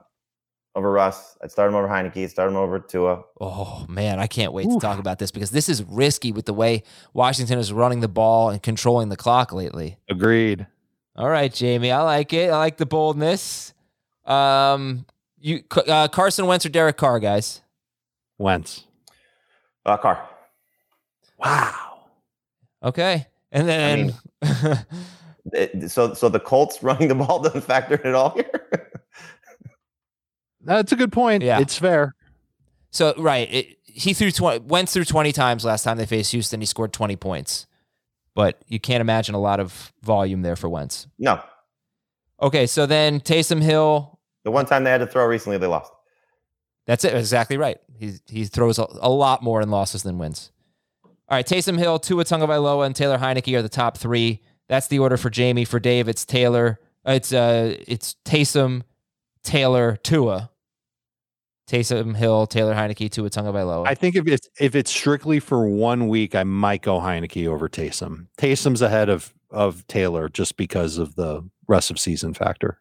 [0.74, 1.38] over Russ.
[1.44, 2.24] I'd start him over Heinicke.
[2.24, 3.22] I'd start him over Tua.
[3.40, 6.52] Oh man, I can't wait to talk about this because this is risky with the
[6.54, 6.82] way
[7.12, 9.96] Washington is running the ball and controlling the clock lately.
[10.10, 10.66] Agreed.
[11.14, 12.50] All right, Jamie, I like it.
[12.50, 13.74] I like the boldness.
[14.24, 15.06] Um,
[15.38, 17.60] you uh, Carson Wentz or Derek Carr, guys?
[18.38, 18.84] Wentz.
[19.86, 20.28] Uh, Carr.
[21.38, 22.04] Wow.
[22.82, 24.14] Okay, and then
[25.52, 28.68] It- so so the Colts running the ball doesn't factor in at all here.
[30.62, 31.42] That's a good point.
[31.42, 31.60] Yeah.
[31.60, 32.14] It's fair.
[32.90, 36.60] so right, it, he threw 20, Wentz through 20 times last time they faced Houston.
[36.60, 37.66] He scored 20 points,
[38.34, 41.06] but you can't imagine a lot of volume there for Wentz.
[41.18, 41.40] no,
[42.42, 44.18] Okay, so then Taysom Hill.
[44.44, 45.92] the one time they had to throw recently, they lost.
[46.86, 47.14] That's it.
[47.14, 47.78] Exactly right.
[47.98, 50.50] He he throws a, a lot more in losses than wins.
[51.04, 54.42] All right, Taysom Hill, Tua Tagovailoa, and Taylor Heinicke are the top three.
[54.68, 55.64] That's the order for Jamie.
[55.64, 56.78] For Dave, it's Taylor.
[57.06, 58.82] uh, It's uh, it's Taysom,
[59.42, 60.50] Taylor, Tua.
[61.66, 63.86] Taysom Hill, Taylor Heinicke, Tua Tagovailoa.
[63.86, 67.68] I think if it's if it's strictly for one week, I might go Heinicke over
[67.70, 68.26] Taysom.
[68.38, 72.80] Taysom's ahead of of Taylor just because of the rest of season factor.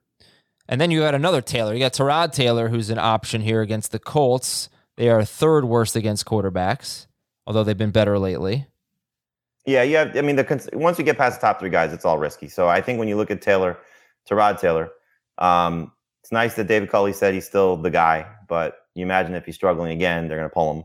[0.67, 1.73] And then you got another Taylor.
[1.73, 4.69] You got Tyrod Taylor, who's an option here against the Colts.
[4.95, 7.07] They are third worst against quarterbacks,
[7.45, 8.67] although they've been better lately.
[9.65, 10.11] Yeah, yeah.
[10.15, 12.47] I mean, the once you get past the top three guys, it's all risky.
[12.47, 13.77] So I think when you look at Taylor,
[14.29, 14.91] Tyrod Taylor,
[15.37, 15.91] um,
[16.21, 19.55] it's nice that David Culley said he's still the guy, but you imagine if he's
[19.55, 20.83] struggling again, they're going to pull him.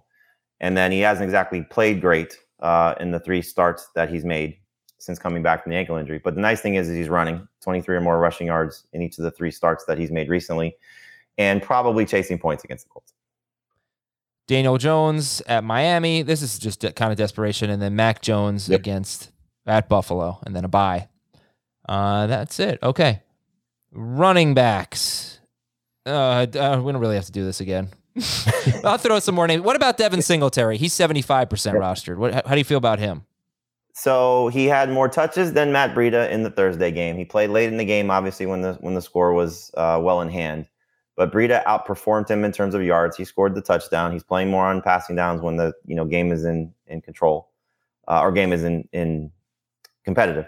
[0.61, 4.59] And then he hasn't exactly played great uh, in the three starts that he's made
[4.99, 6.21] since coming back from the ankle injury.
[6.23, 9.19] But the nice thing is, is he's running 23 or more rushing yards in each
[9.19, 10.77] of the three starts that he's made recently,
[11.39, 13.13] and probably chasing points against the Colts.
[14.47, 16.23] Daniel Jones at Miami.
[16.23, 17.69] This is just kind of desperation.
[17.71, 18.81] And then Mac Jones Yep.
[18.81, 19.31] against
[19.67, 21.09] at Buffalo, and then a bye.
[21.89, 22.79] Uh, that's it.
[22.83, 23.23] Okay.
[23.93, 25.41] Running backs.
[26.07, 27.91] Uh, uh, we don't really have to do this again.
[28.85, 29.63] I'll throw some more names.
[29.63, 30.79] What about Devin Singletary?
[30.79, 32.17] He's 75% rostered.
[32.17, 33.25] What, how do you feel about him?
[33.99, 37.17] So he had more touches than Matt Breida in the Thursday game.
[37.17, 40.21] He played late in the game, obviously when the when the score was uh, well
[40.21, 40.69] in hand.
[41.17, 43.17] But Breida outperformed him in terms of yards.
[43.17, 44.13] He scored the touchdown.
[44.13, 47.51] He's playing more on passing downs when the you know game is in in control,
[48.07, 49.33] uh, or game is in in
[50.05, 50.47] competitive.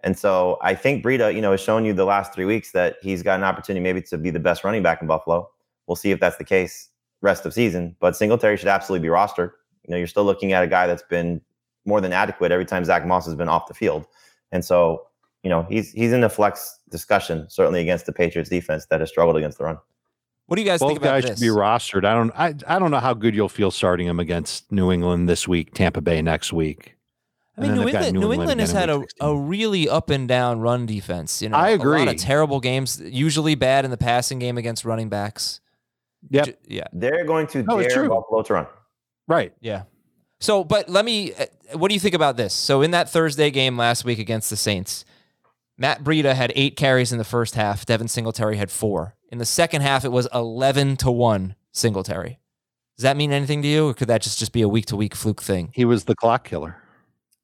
[0.00, 2.96] And so I think Breida, you know, has shown you the last three weeks that
[3.00, 5.48] he's got an opportunity maybe to be the best running back in Buffalo.
[5.86, 6.90] We'll see if that's the case
[7.22, 7.96] rest of season.
[8.00, 9.52] But Singletary should absolutely be rostered.
[9.84, 11.40] You know, you're still looking at a guy that's been
[11.84, 14.06] more than adequate every time Zach Moss has been off the field.
[14.52, 15.06] And so,
[15.42, 19.08] you know, he's he's in the flex discussion, certainly against the Patriots defense that has
[19.08, 19.78] struggled against the run.
[20.46, 21.38] What do you guys think Both about guys this?
[21.38, 22.04] should be rostered.
[22.04, 22.30] I don't.
[22.36, 25.72] I, I don't know how good you'll feel starting him against New England this week,
[25.74, 26.96] Tampa Bay next week.
[27.56, 30.10] I mean, And then New they've England, New England has had a, a really up
[30.10, 31.42] and down run defense.
[31.42, 32.06] You know, I A lot agree.
[32.08, 35.60] of terrible games, usually bad in the passing game against running backs.
[36.30, 36.46] Yep.
[36.46, 36.84] J- Yeah.
[36.92, 38.08] They're going to No, dare.
[38.08, 38.66] Buffalo to run.
[39.28, 39.52] Right.
[39.60, 39.82] Yeah.
[40.42, 41.32] So, but let me.
[41.34, 41.46] uh,
[41.78, 42.52] What do you think about this?
[42.52, 45.04] So, in that Thursday game last week against the Saints,
[45.78, 47.86] Matt Breida had eight carries in the first half.
[47.86, 49.14] Devin Singletary had four.
[49.30, 52.40] In the second half, it was eleven to one Singletary.
[52.96, 54.96] Does that mean anything to you, or could that just just be a week to
[54.96, 55.70] week fluke thing?
[55.74, 56.76] He was the clock killer.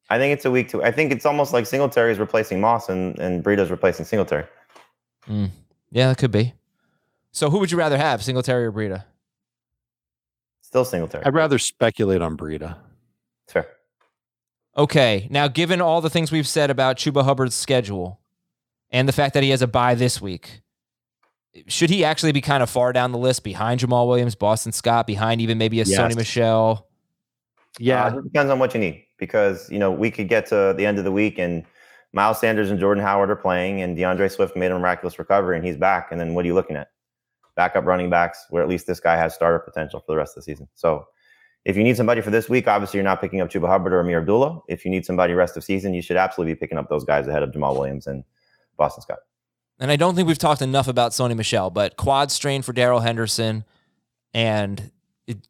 [0.09, 0.83] I think it's a week two.
[0.83, 4.43] I think it's almost like Singletary is replacing Moss and, and Breida's replacing Singletary.
[5.27, 6.53] Yeah, that could be.
[7.31, 9.05] So, who would you rather have, Singletary or Breida?
[10.61, 11.23] Still Singletary.
[11.25, 12.75] I'd rather speculate on Breida.
[13.49, 13.67] It's fair.
[14.77, 18.19] Okay, now given all the things we've said about Chuba Hubbard's schedule
[18.91, 20.61] and the fact that he has a bye this week,
[21.65, 25.07] should he actually be kind of far down the list behind Jamaal Williams, Boston Scott,
[25.07, 25.99] behind even maybe a Yes.
[25.99, 26.87] Sony Michel?
[27.79, 28.05] Yeah.
[28.05, 30.85] Uh, it depends on what you need because you know we could get to the
[30.85, 31.65] end of the week and
[32.13, 35.65] Miles Sanders and Jordan Howard are playing and D'Andre Swift made a miraculous recovery and
[35.65, 36.11] he's back.
[36.11, 36.91] And then what are you looking at?
[37.55, 40.43] Backup running backs, where at least this guy has starter potential for the rest of
[40.43, 40.67] the season.
[40.75, 41.05] So
[41.65, 44.01] if you need somebody for this week, obviously you're not picking up Chuba Hubbard or
[44.03, 44.61] Ameer Abdullah.
[44.67, 47.27] If you need somebody rest of season, you should absolutely be picking up those guys
[47.27, 48.23] ahead of Jamaal Williams and
[48.77, 49.19] Boston Scott.
[49.79, 52.99] And I don't think we've talked enough about Sony Michel, but quad strain for Darrell
[52.99, 53.63] Henderson
[54.33, 54.91] and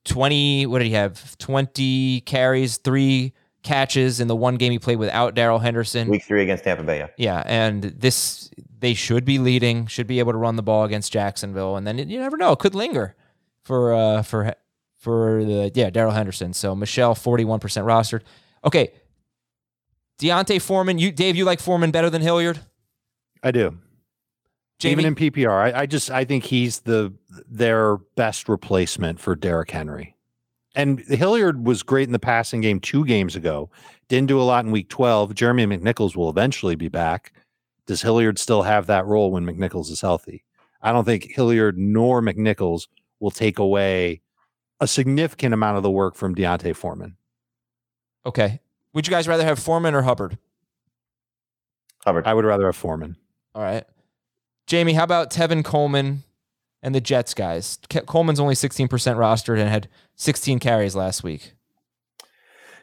[0.05, 1.37] 20, what did he have?
[1.37, 3.33] 20 carries, three
[3.63, 6.09] catches in the one game he played without Darrell Henderson.
[6.09, 6.99] Week three against Tampa Bay.
[6.99, 7.07] Yeah.
[7.17, 8.49] Yeah, and this
[8.79, 11.97] they should be leading, should be able to run the ball against Jacksonville, and then
[11.97, 13.15] you never know, it could linger
[13.61, 14.55] for uh for
[14.99, 16.53] for the yeah Darrell Henderson.
[16.53, 18.21] So Michel forty one percent rostered.
[18.63, 18.91] Okay,
[20.19, 22.59] D'Onta Foreman, you Dave, you like Foreman better than Hilliard?
[23.41, 23.77] I do.
[24.77, 25.03] Jamie?
[25.03, 27.13] Even in PPR, I, I just I think he's the
[27.49, 30.15] their best replacement for Derrick Henry.
[30.75, 33.69] And Hilliard was great in the passing game two games ago.
[34.07, 35.33] Didn't do a lot in week 12.
[35.33, 37.33] Jeremy McNichols will eventually be back.
[37.87, 40.45] Does Hilliard still have that role when McNichols is healthy?
[40.81, 42.87] I don't think Hilliard nor McNichols
[43.19, 44.21] will take away
[44.79, 47.17] a significant amount of the work from D'Onta Foreman.
[48.25, 48.59] Okay.
[48.93, 50.37] Would you guys rather have Foreman or Hubbard?
[52.05, 52.25] Hubbard.
[52.27, 53.17] I would rather have Foreman.
[53.53, 53.83] All right.
[54.67, 56.23] Jamie, how about Tevin Coleman
[56.81, 57.77] and the Jets guys?
[57.89, 61.53] Ke- Coleman's only 16% rostered and had 16 carries last week.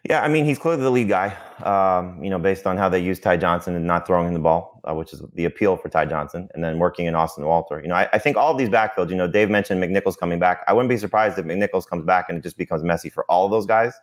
[0.09, 3.00] Yeah, I mean, he's clearly the lead guy, um, you know, based on how they
[3.00, 5.88] use Ty Johnson and not throwing him the ball, uh, which is the appeal for
[5.88, 7.80] Ty Johnson, and then working in Austin Walter.
[7.80, 10.38] You know, I, I think all of these backfields, you know, Dave mentioned McNichols coming
[10.38, 10.62] back.
[10.68, 13.46] I wouldn't be surprised if McNichols comes back and it just becomes messy for all
[13.46, 13.94] of those guys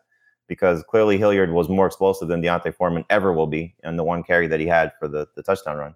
[0.47, 4.23] because clearly Hilliard was more explosive than D'Onta Foreman ever will be and the one
[4.23, 5.95] carry that he had for the, the touchdown run.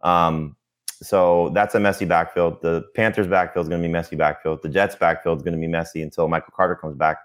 [0.00, 2.62] Um, so that's a messy backfield.
[2.62, 4.62] The Panthers backfield is going to be messy backfield.
[4.62, 7.18] The Jets backfield is going to be messy until Michael Carter comes back,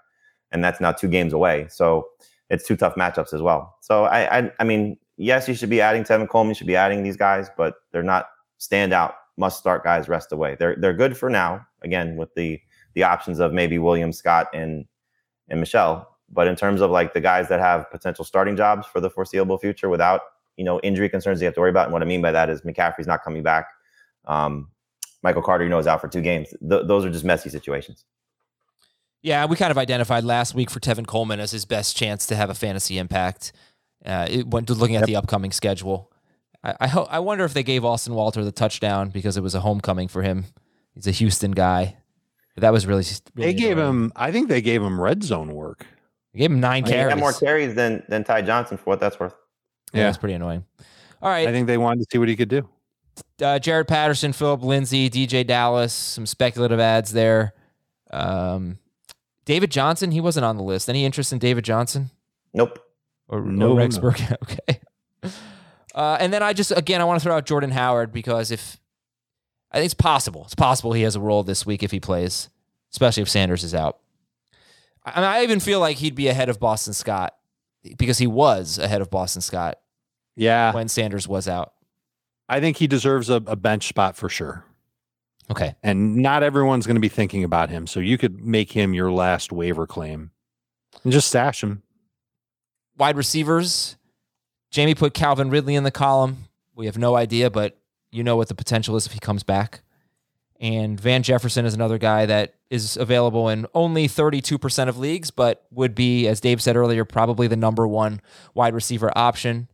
[0.52, 1.66] and that's now two games away.
[1.68, 2.08] So
[2.50, 3.76] it's two tough matchups as well.
[3.80, 6.76] So I, I, I mean, yes, you should be adding Tevin Coleman, you should be
[6.76, 8.28] adding these guys, but they're not
[8.58, 10.56] standout must start guys rest away.
[10.58, 11.64] They're they're good for now.
[11.82, 12.60] Again, with the
[12.94, 14.84] the options of maybe William Scott and
[15.48, 16.16] and Michel.
[16.30, 19.56] But in terms of like the guys that have potential starting jobs for the foreseeable
[19.56, 20.20] future without
[20.56, 22.50] you know injury concerns you have to worry about, and what I mean by that
[22.50, 23.68] is McCaffrey's not coming back.
[24.26, 24.68] Um,
[25.22, 26.48] Michael Carter, you know, is out for two games.
[26.68, 28.04] Th- those are just messy situations.
[29.22, 32.36] Yeah, we kind of identified last week for Tevin Coleman as his best chance to
[32.36, 33.52] have a fantasy impact.
[34.04, 36.12] Uh, it, when looking at the upcoming schedule,
[36.62, 39.54] I I, ho- I wonder if they gave Austin Walter the touchdown because it was
[39.56, 40.44] a homecoming for him.
[40.94, 41.96] He's a Houston guy.
[42.56, 43.04] That was really.
[43.34, 43.88] really They gave annoying.
[44.04, 45.84] him, I think they gave him red zone work.
[46.32, 47.10] They gave him nine I mean, he carries.
[47.14, 49.34] had more carries than than Ty Johnson for what that's worth.
[49.92, 50.06] yeah, Yeah.
[50.06, 50.64] that's pretty annoying.
[51.20, 52.68] All right, I think they wanted to see what he could do.
[53.40, 57.54] uh, Jaret Patterson, Philip Lindsay, DeeJay Dallas, some speculative ads there.
[58.12, 58.78] Um,
[59.48, 60.90] David Johnson, he wasn't on the list.
[60.90, 62.10] Any interest in David Johnson
[62.52, 62.78] Nope.
[63.28, 63.76] or No, no, no.
[63.76, 64.36] Rex Burkhead?
[64.42, 64.80] Okay.
[65.94, 68.78] Uh, and then I just again I want to throw out Jordan Howard because if
[69.72, 72.50] I think it's possible, it's possible he has a role this week if he plays,
[72.92, 73.98] especially if Sanders is out.
[75.04, 77.34] I, I even feel like he'd be ahead of Boston Scott
[77.96, 79.78] because he was ahead of Boston Scott
[80.36, 80.72] Yeah.
[80.74, 81.72] when Sanders was out.
[82.50, 84.64] I think he deserves a, a bench spot for sure.
[85.50, 85.74] Okay.
[85.82, 87.86] And not everyone's going to be thinking about him.
[87.86, 90.30] So you could make him your last waiver claim
[91.04, 91.82] and just stash him.
[92.96, 93.96] wide receivers.
[94.70, 96.48] Jamie put Calvin Ridley in the column.
[96.74, 97.78] We have no idea, but
[98.10, 99.80] you know what the potential is if he comes back.
[100.60, 105.64] And Van Jefferson is another guy that is available in only 32% of leagues, but
[105.70, 108.20] would be, as Dave said earlier, probably the number one
[108.54, 109.68] wide receiver option.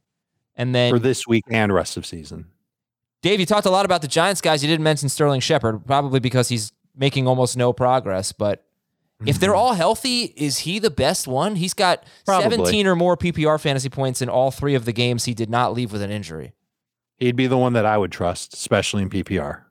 [0.57, 2.47] And then for this week and rest of season.
[3.25, 4.62] Dave, you talked a lot about the Giants guys.
[4.62, 8.33] You didn't mention Sterling Shepard, probably because he's making almost no progress.
[8.33, 8.66] But
[9.25, 9.59] if they're mm-hmm.
[9.59, 11.57] all healthy, is he the best one?
[11.57, 12.51] He's got Probably.
[12.51, 15.72] 17 or more PPR fantasy points in all three of the games he did not
[15.72, 16.53] leave with an injury.
[17.16, 19.62] He'd be the one that I would trust, especially in PPR.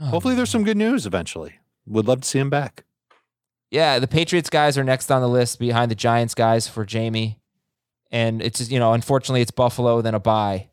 [0.00, 1.60] Oh, Hopefully, there's some good news eventually.
[1.86, 2.82] Would love to see him back.
[3.70, 7.38] Yeah, the Patriots guys are next on the list behind the Giants guys for Jamie.
[8.10, 10.70] And it's you know, unfortunately it's Buffalo then a bye.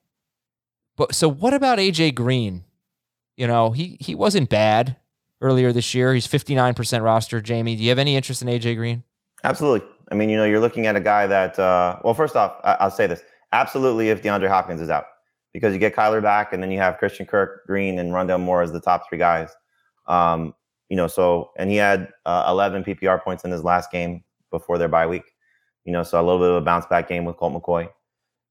[0.97, 2.63] But so what about AJ Green?
[3.37, 4.95] You know, he he wasn't bad
[5.41, 6.13] earlier this year.
[6.13, 7.41] He's 59% roster.
[7.41, 9.03] Jamie, do you have any interest in AJ Green?
[9.43, 9.87] Absolutely.
[10.11, 12.77] I mean, you know, you're looking at a guy that, uh, well, first off, I-
[12.79, 13.21] I'll say this.
[13.51, 15.05] Absolutely, if DeAndre Hopkins is out,
[15.53, 18.61] because you get Kyler back and then you have Christian Kirk, Green, and Rondale Moore
[18.61, 19.49] as the top three guys.
[20.07, 20.53] Um,
[20.89, 24.77] you know, so, and he had uh, 11 PPR points in his last game before
[24.77, 25.23] their bye week,
[25.83, 27.89] you know, so a little bit of a bounce back game with Colt McCoy.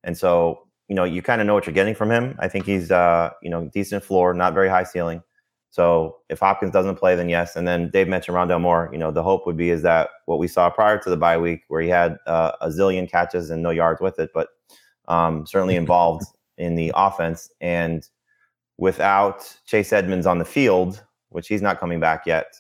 [0.03, 2.37] And so, you know, you kind of know what you're getting from him.
[2.39, 5.23] I think he's, uh, you know, decent floor, not very high ceiling.
[5.71, 7.57] So if Hopkins doesn't play, then yes.
[7.57, 8.89] And then Dave mentioned Rondale Moore.
[8.93, 11.37] You know, the hope would be is that what we saw prior to the bye
[11.37, 14.51] week, where he had uh, a zillion catches and no yards with it, but
[15.09, 16.27] um, certainly involved
[16.59, 17.51] in the offense.
[17.61, 18.09] And
[18.79, 22.55] without Chase Edmonds on the field, which he's not coming back yet,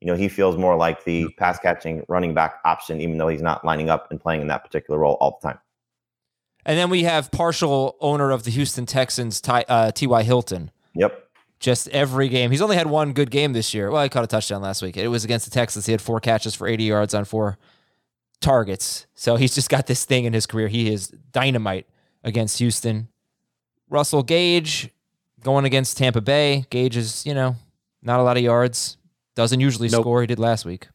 [0.00, 3.42] you know, he feels more like the pass catching running back option, even though he's
[3.42, 5.58] not lining up and playing in that particular role all the time.
[6.64, 10.22] And then we have partial owner of the Houston Texans, Ty, uh, T.Y.
[10.22, 10.70] Hilton.
[10.94, 11.28] Yep.
[11.58, 12.50] Just every game.
[12.50, 13.90] He's only had one good game this year.
[13.90, 14.96] Well, he caught a touchdown last week.
[14.96, 15.86] It was against the Texans.
[15.86, 17.58] He had four catches for 80 yards on four
[18.40, 19.06] targets.
[19.14, 20.68] So he's just got this thing in his career.
[20.68, 21.86] He is dynamite
[22.24, 23.08] against Houston.
[23.88, 24.90] Russell Gage
[25.42, 26.64] going against Tampa Bay.
[26.70, 27.56] Gage is, you know,
[28.02, 28.96] not a lot of yards.
[29.34, 30.02] Doesn't usually Nope.
[30.02, 30.20] score.
[30.22, 30.88] He did last week.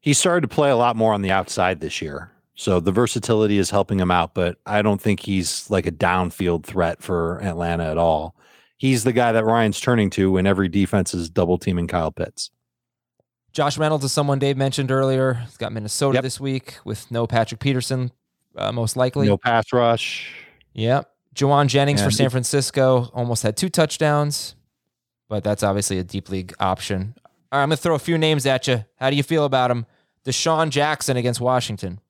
[0.00, 2.30] He started to play a lot more on the outside this year.
[2.60, 6.64] So the versatility is helping him out, but I don't think he's like a downfield
[6.66, 8.36] threat for Atlanta at all.
[8.76, 12.50] He's the guy that Ryan's turning to when every defense is double teaming Kyle Pitts.
[13.52, 15.32] Josh Reynolds is someone Dave mentioned earlier.
[15.46, 16.22] He's got Minnesota Yep.
[16.22, 18.12] this week with no Patrick Peterson,
[18.54, 19.26] uh, most likely.
[19.26, 20.30] No pass rush.
[20.74, 21.10] Yep.
[21.34, 24.54] Jauan Jennings for San Francisco almost had two touchdowns,
[25.30, 27.14] but that's obviously a deep league option.
[27.50, 28.84] All right, I'm going to throw a few names at you.
[28.96, 29.86] How do you feel about him?
[30.26, 32.00] DeSean Jackson against Washington.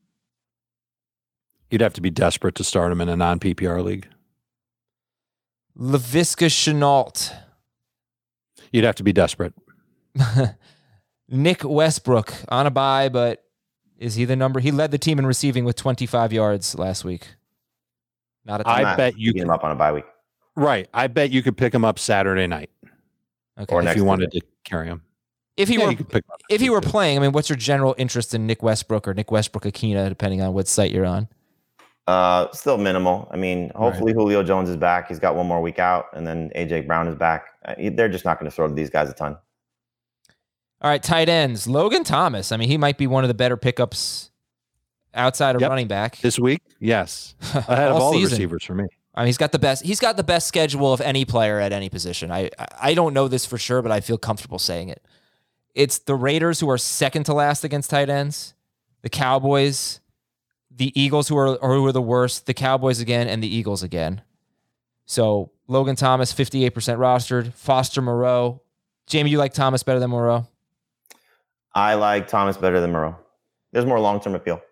[1.70, 4.08] You'd have to be desperate to start him in a non PPR league.
[5.78, 7.32] Laviska Shenault.
[8.72, 9.54] You'd have to be desperate.
[11.28, 13.44] Nick Westbrook on a bye, but
[13.98, 14.60] is he the number?
[14.60, 17.28] He led the team in receiving with 25 yards last week.
[18.44, 18.84] Not a ton.
[18.84, 20.04] I bet you picking him up on a bye week.
[20.56, 20.88] Right.
[20.92, 22.70] I bet you could pick him up Saturday night
[23.58, 23.72] okay.
[23.74, 24.08] or if you week.
[24.08, 25.02] wanted to carry him.
[25.56, 27.56] if he Yeah, were pick him up if he were playing, I mean, what's your
[27.56, 31.28] general interest in Nick Westbrook or Nick Westbrook Ikhine, depending on what site you're on?
[32.10, 33.28] Uh, still minimal.
[33.30, 35.06] I mean, hopefully Julio Jones is back.
[35.08, 37.46] He's got one more week out, and then AJ Brown is back.
[37.64, 39.36] Uh, they're just not going to throw to these guys a ton.
[40.82, 41.66] All right, tight ends.
[41.68, 42.52] Logan Thomas.
[42.52, 44.30] I mean, he might be one of the better pickups
[45.14, 45.70] outside of Yep.
[45.70, 46.16] running back.
[46.18, 48.86] this week, yes, ahead of all the receivers for me.
[49.14, 49.84] I mean, he's got the best.
[49.84, 52.30] He's got the best schedule of any player at any position.
[52.32, 55.04] I I- I don't know this for sure, but I feel comfortable saying it.
[55.74, 58.54] It's the Raiders who are second to last against tight ends,
[59.02, 60.00] the Cowboys,
[60.80, 64.22] the Eagles who are who are the worst, the Cowboys again, and the Eagles again.
[65.04, 67.52] So Logan Thomas, fifty eight percent rostered.
[67.52, 68.62] Foster Moreau.
[69.06, 70.48] Jamie, you like Thomas better than Moreau?
[71.74, 73.14] I like Thomas better than Moreau.
[73.72, 74.62] There's more long term appeal.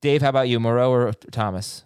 [0.00, 1.84] Dave, how about you, Moreau or Thomas?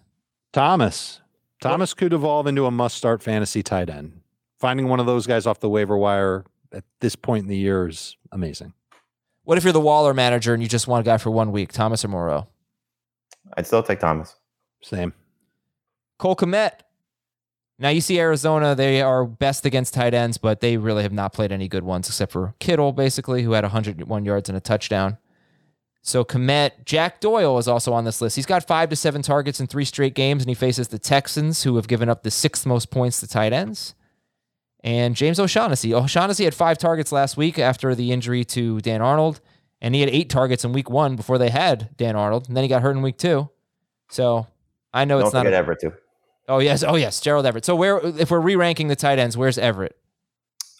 [0.51, 1.21] Thomas.
[1.61, 4.21] Thomas could evolve into a must start fantasy tight end.
[4.59, 7.87] Finding one of those guys off the waiver wire at this point in the year
[7.87, 8.73] is amazing.
[9.43, 11.71] What if you're the Waller manager and you just want a guy for one week,
[11.71, 12.47] Thomas or Moreau?
[13.57, 14.35] I'd still take Thomas.
[14.81, 15.13] Same.
[16.17, 16.81] Cole Kmet.
[17.79, 21.31] Now you see Arizona, they are best against tight ends, but they really have not
[21.31, 25.17] played any good ones except for Kittle, basically, who had 101 yards and a touchdown.
[26.01, 28.35] So Kmet, Jack Doyle is also on this list.
[28.35, 31.63] He's got five to seven targets in three straight games, and he faces the Texans,
[31.63, 33.95] who have given up the sixth most points to tight ends.
[34.83, 35.93] And James O'Shaughnessy.
[35.93, 39.41] O'Shaughnessy had five targets last week after the injury to Dan Arnold,
[39.81, 42.63] and he had eight targets in week one before they had Dan Arnold, and then
[42.63, 43.49] he got hurt in week two.
[44.09, 44.47] So
[44.93, 45.93] I know Don't it's not a, Everett too.
[46.47, 47.65] Oh yes, oh yes, Gerald Everett.
[47.65, 49.95] So where if we're re-ranking the tight ends, where's Everett?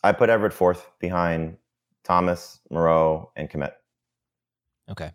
[0.03, 1.57] I put Everett fourth behind
[2.03, 3.73] Thomas, Moreau, and Kmet.
[4.89, 5.11] Okay.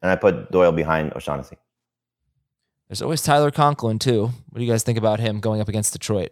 [0.00, 1.58] And I put Doyle behind O'Shaughnessy.
[2.88, 4.30] There's always Tyler Conklin too.
[4.48, 6.30] What do you guys think about him going up against Detroit?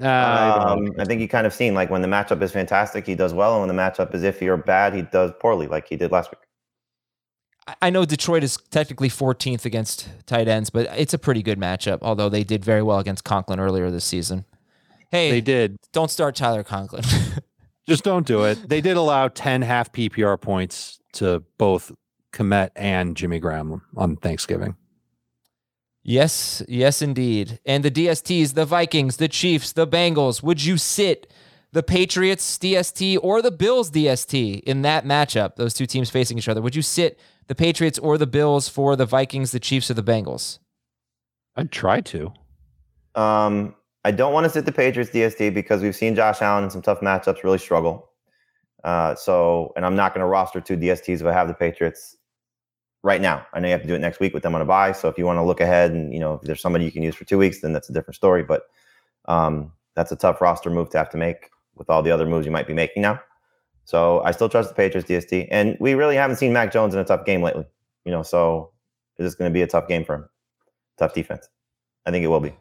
[0.00, 0.72] Uh, I.
[0.72, 3.32] Um, I think you kind of seen like when the matchup is fantastic, he does
[3.32, 6.10] well, and when the matchup is iffy or bad, he does poorly, like he did
[6.12, 6.40] last week.
[7.68, 11.58] I- I know Detroit is technically 14th against tight ends, but it's a pretty good
[11.58, 11.98] matchup.
[12.02, 14.44] Although they did very well against Conklin earlier this season.
[15.10, 15.76] Hey, They did.
[15.92, 17.04] don't start Tyler Conklin.
[17.88, 18.68] Just don't do it.
[18.68, 21.92] They did allow 10 half PPR points to both
[22.32, 24.74] Kmet and Jimmy Graham on Thanksgiving.
[26.08, 27.58] Yes, yes, indeed.
[27.66, 30.40] And the DSTs, the Vikings, the Chiefs, the Bengals.
[30.40, 31.28] Would you sit
[31.72, 35.56] the Patriots DST or the Bills DST in that matchup?
[35.56, 36.62] Those two teams facing each other.
[36.62, 40.02] Would you sit the Patriots or the Bills for the Vikings, the Chiefs, or the
[40.04, 40.60] Bengals?
[41.56, 42.32] I'd try to.
[43.16, 46.70] Um, I don't want to sit the Patriots DST because we've seen Josh Allen in
[46.70, 48.10] some tough matchups really struggle.
[48.84, 52.16] Uh, so, and I'm not going to roster two DSTs if I have the Patriots
[53.06, 53.46] right now.
[53.52, 54.90] I know you have to do it next week with them on a bye.
[54.90, 57.04] So if you want to look ahead and you know if there's somebody you can
[57.04, 58.42] use for two weeks, then that's a different story.
[58.42, 58.64] But
[59.26, 62.44] um, that's a tough roster move to have to make with all the other moves
[62.44, 63.20] you might be making now.
[63.84, 67.00] So I still trust the Patriots DST, and we really haven't seen Mac Jones in
[67.00, 67.64] a tough game lately.
[68.04, 68.72] You know, so
[69.16, 70.28] this is going to be a tough game for him.
[70.98, 71.48] Tough defense.
[72.04, 72.52] I think it will be.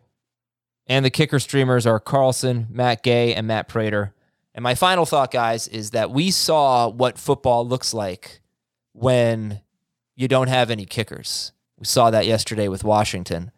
[0.87, 4.13] And the kicker streamers are Carlson, Matt Gay, and Matt Prater.
[4.53, 8.41] And my final thought, guys, is that we saw what football looks like
[8.93, 9.61] when
[10.15, 11.51] you don't have any kickers.
[11.77, 13.51] We saw that yesterday with Washington,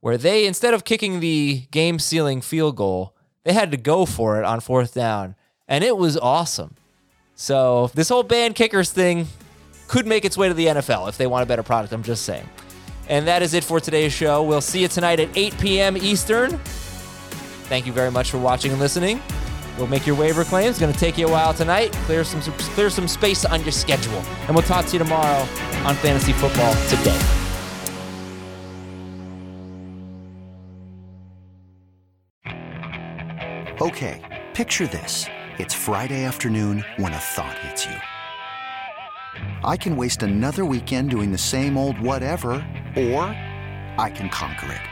[0.00, 4.38] where they, instead of kicking the game sealing field goal, they had to go for
[4.38, 5.34] it on fourth down.
[5.66, 6.76] And it was awesome.
[7.34, 9.26] So this whole ban kickers thing
[9.88, 11.92] could make its way to the NFL if they want a better product.
[11.92, 12.48] I'm just saying.
[13.08, 14.42] And that is it for today's show.
[14.42, 15.96] We'll see you tonight at 8 p.m.
[15.96, 16.58] Eastern.
[17.68, 19.20] Thank you very much for watching and listening.
[19.78, 20.70] We'll make your waiver claims.
[20.70, 21.92] It's going to take you a while tonight.
[22.06, 25.40] Clear some clear some space on your schedule, and we'll talk to you tomorrow
[25.84, 27.18] on Fantasy Football Today.
[33.80, 34.20] Okay,
[34.54, 35.26] picture this.
[35.58, 37.96] It's Friday afternoon when a thought hits you.
[39.64, 42.52] I can waste another weekend doing the same old whatever,
[42.96, 43.24] or
[43.98, 44.91] I can conquer it.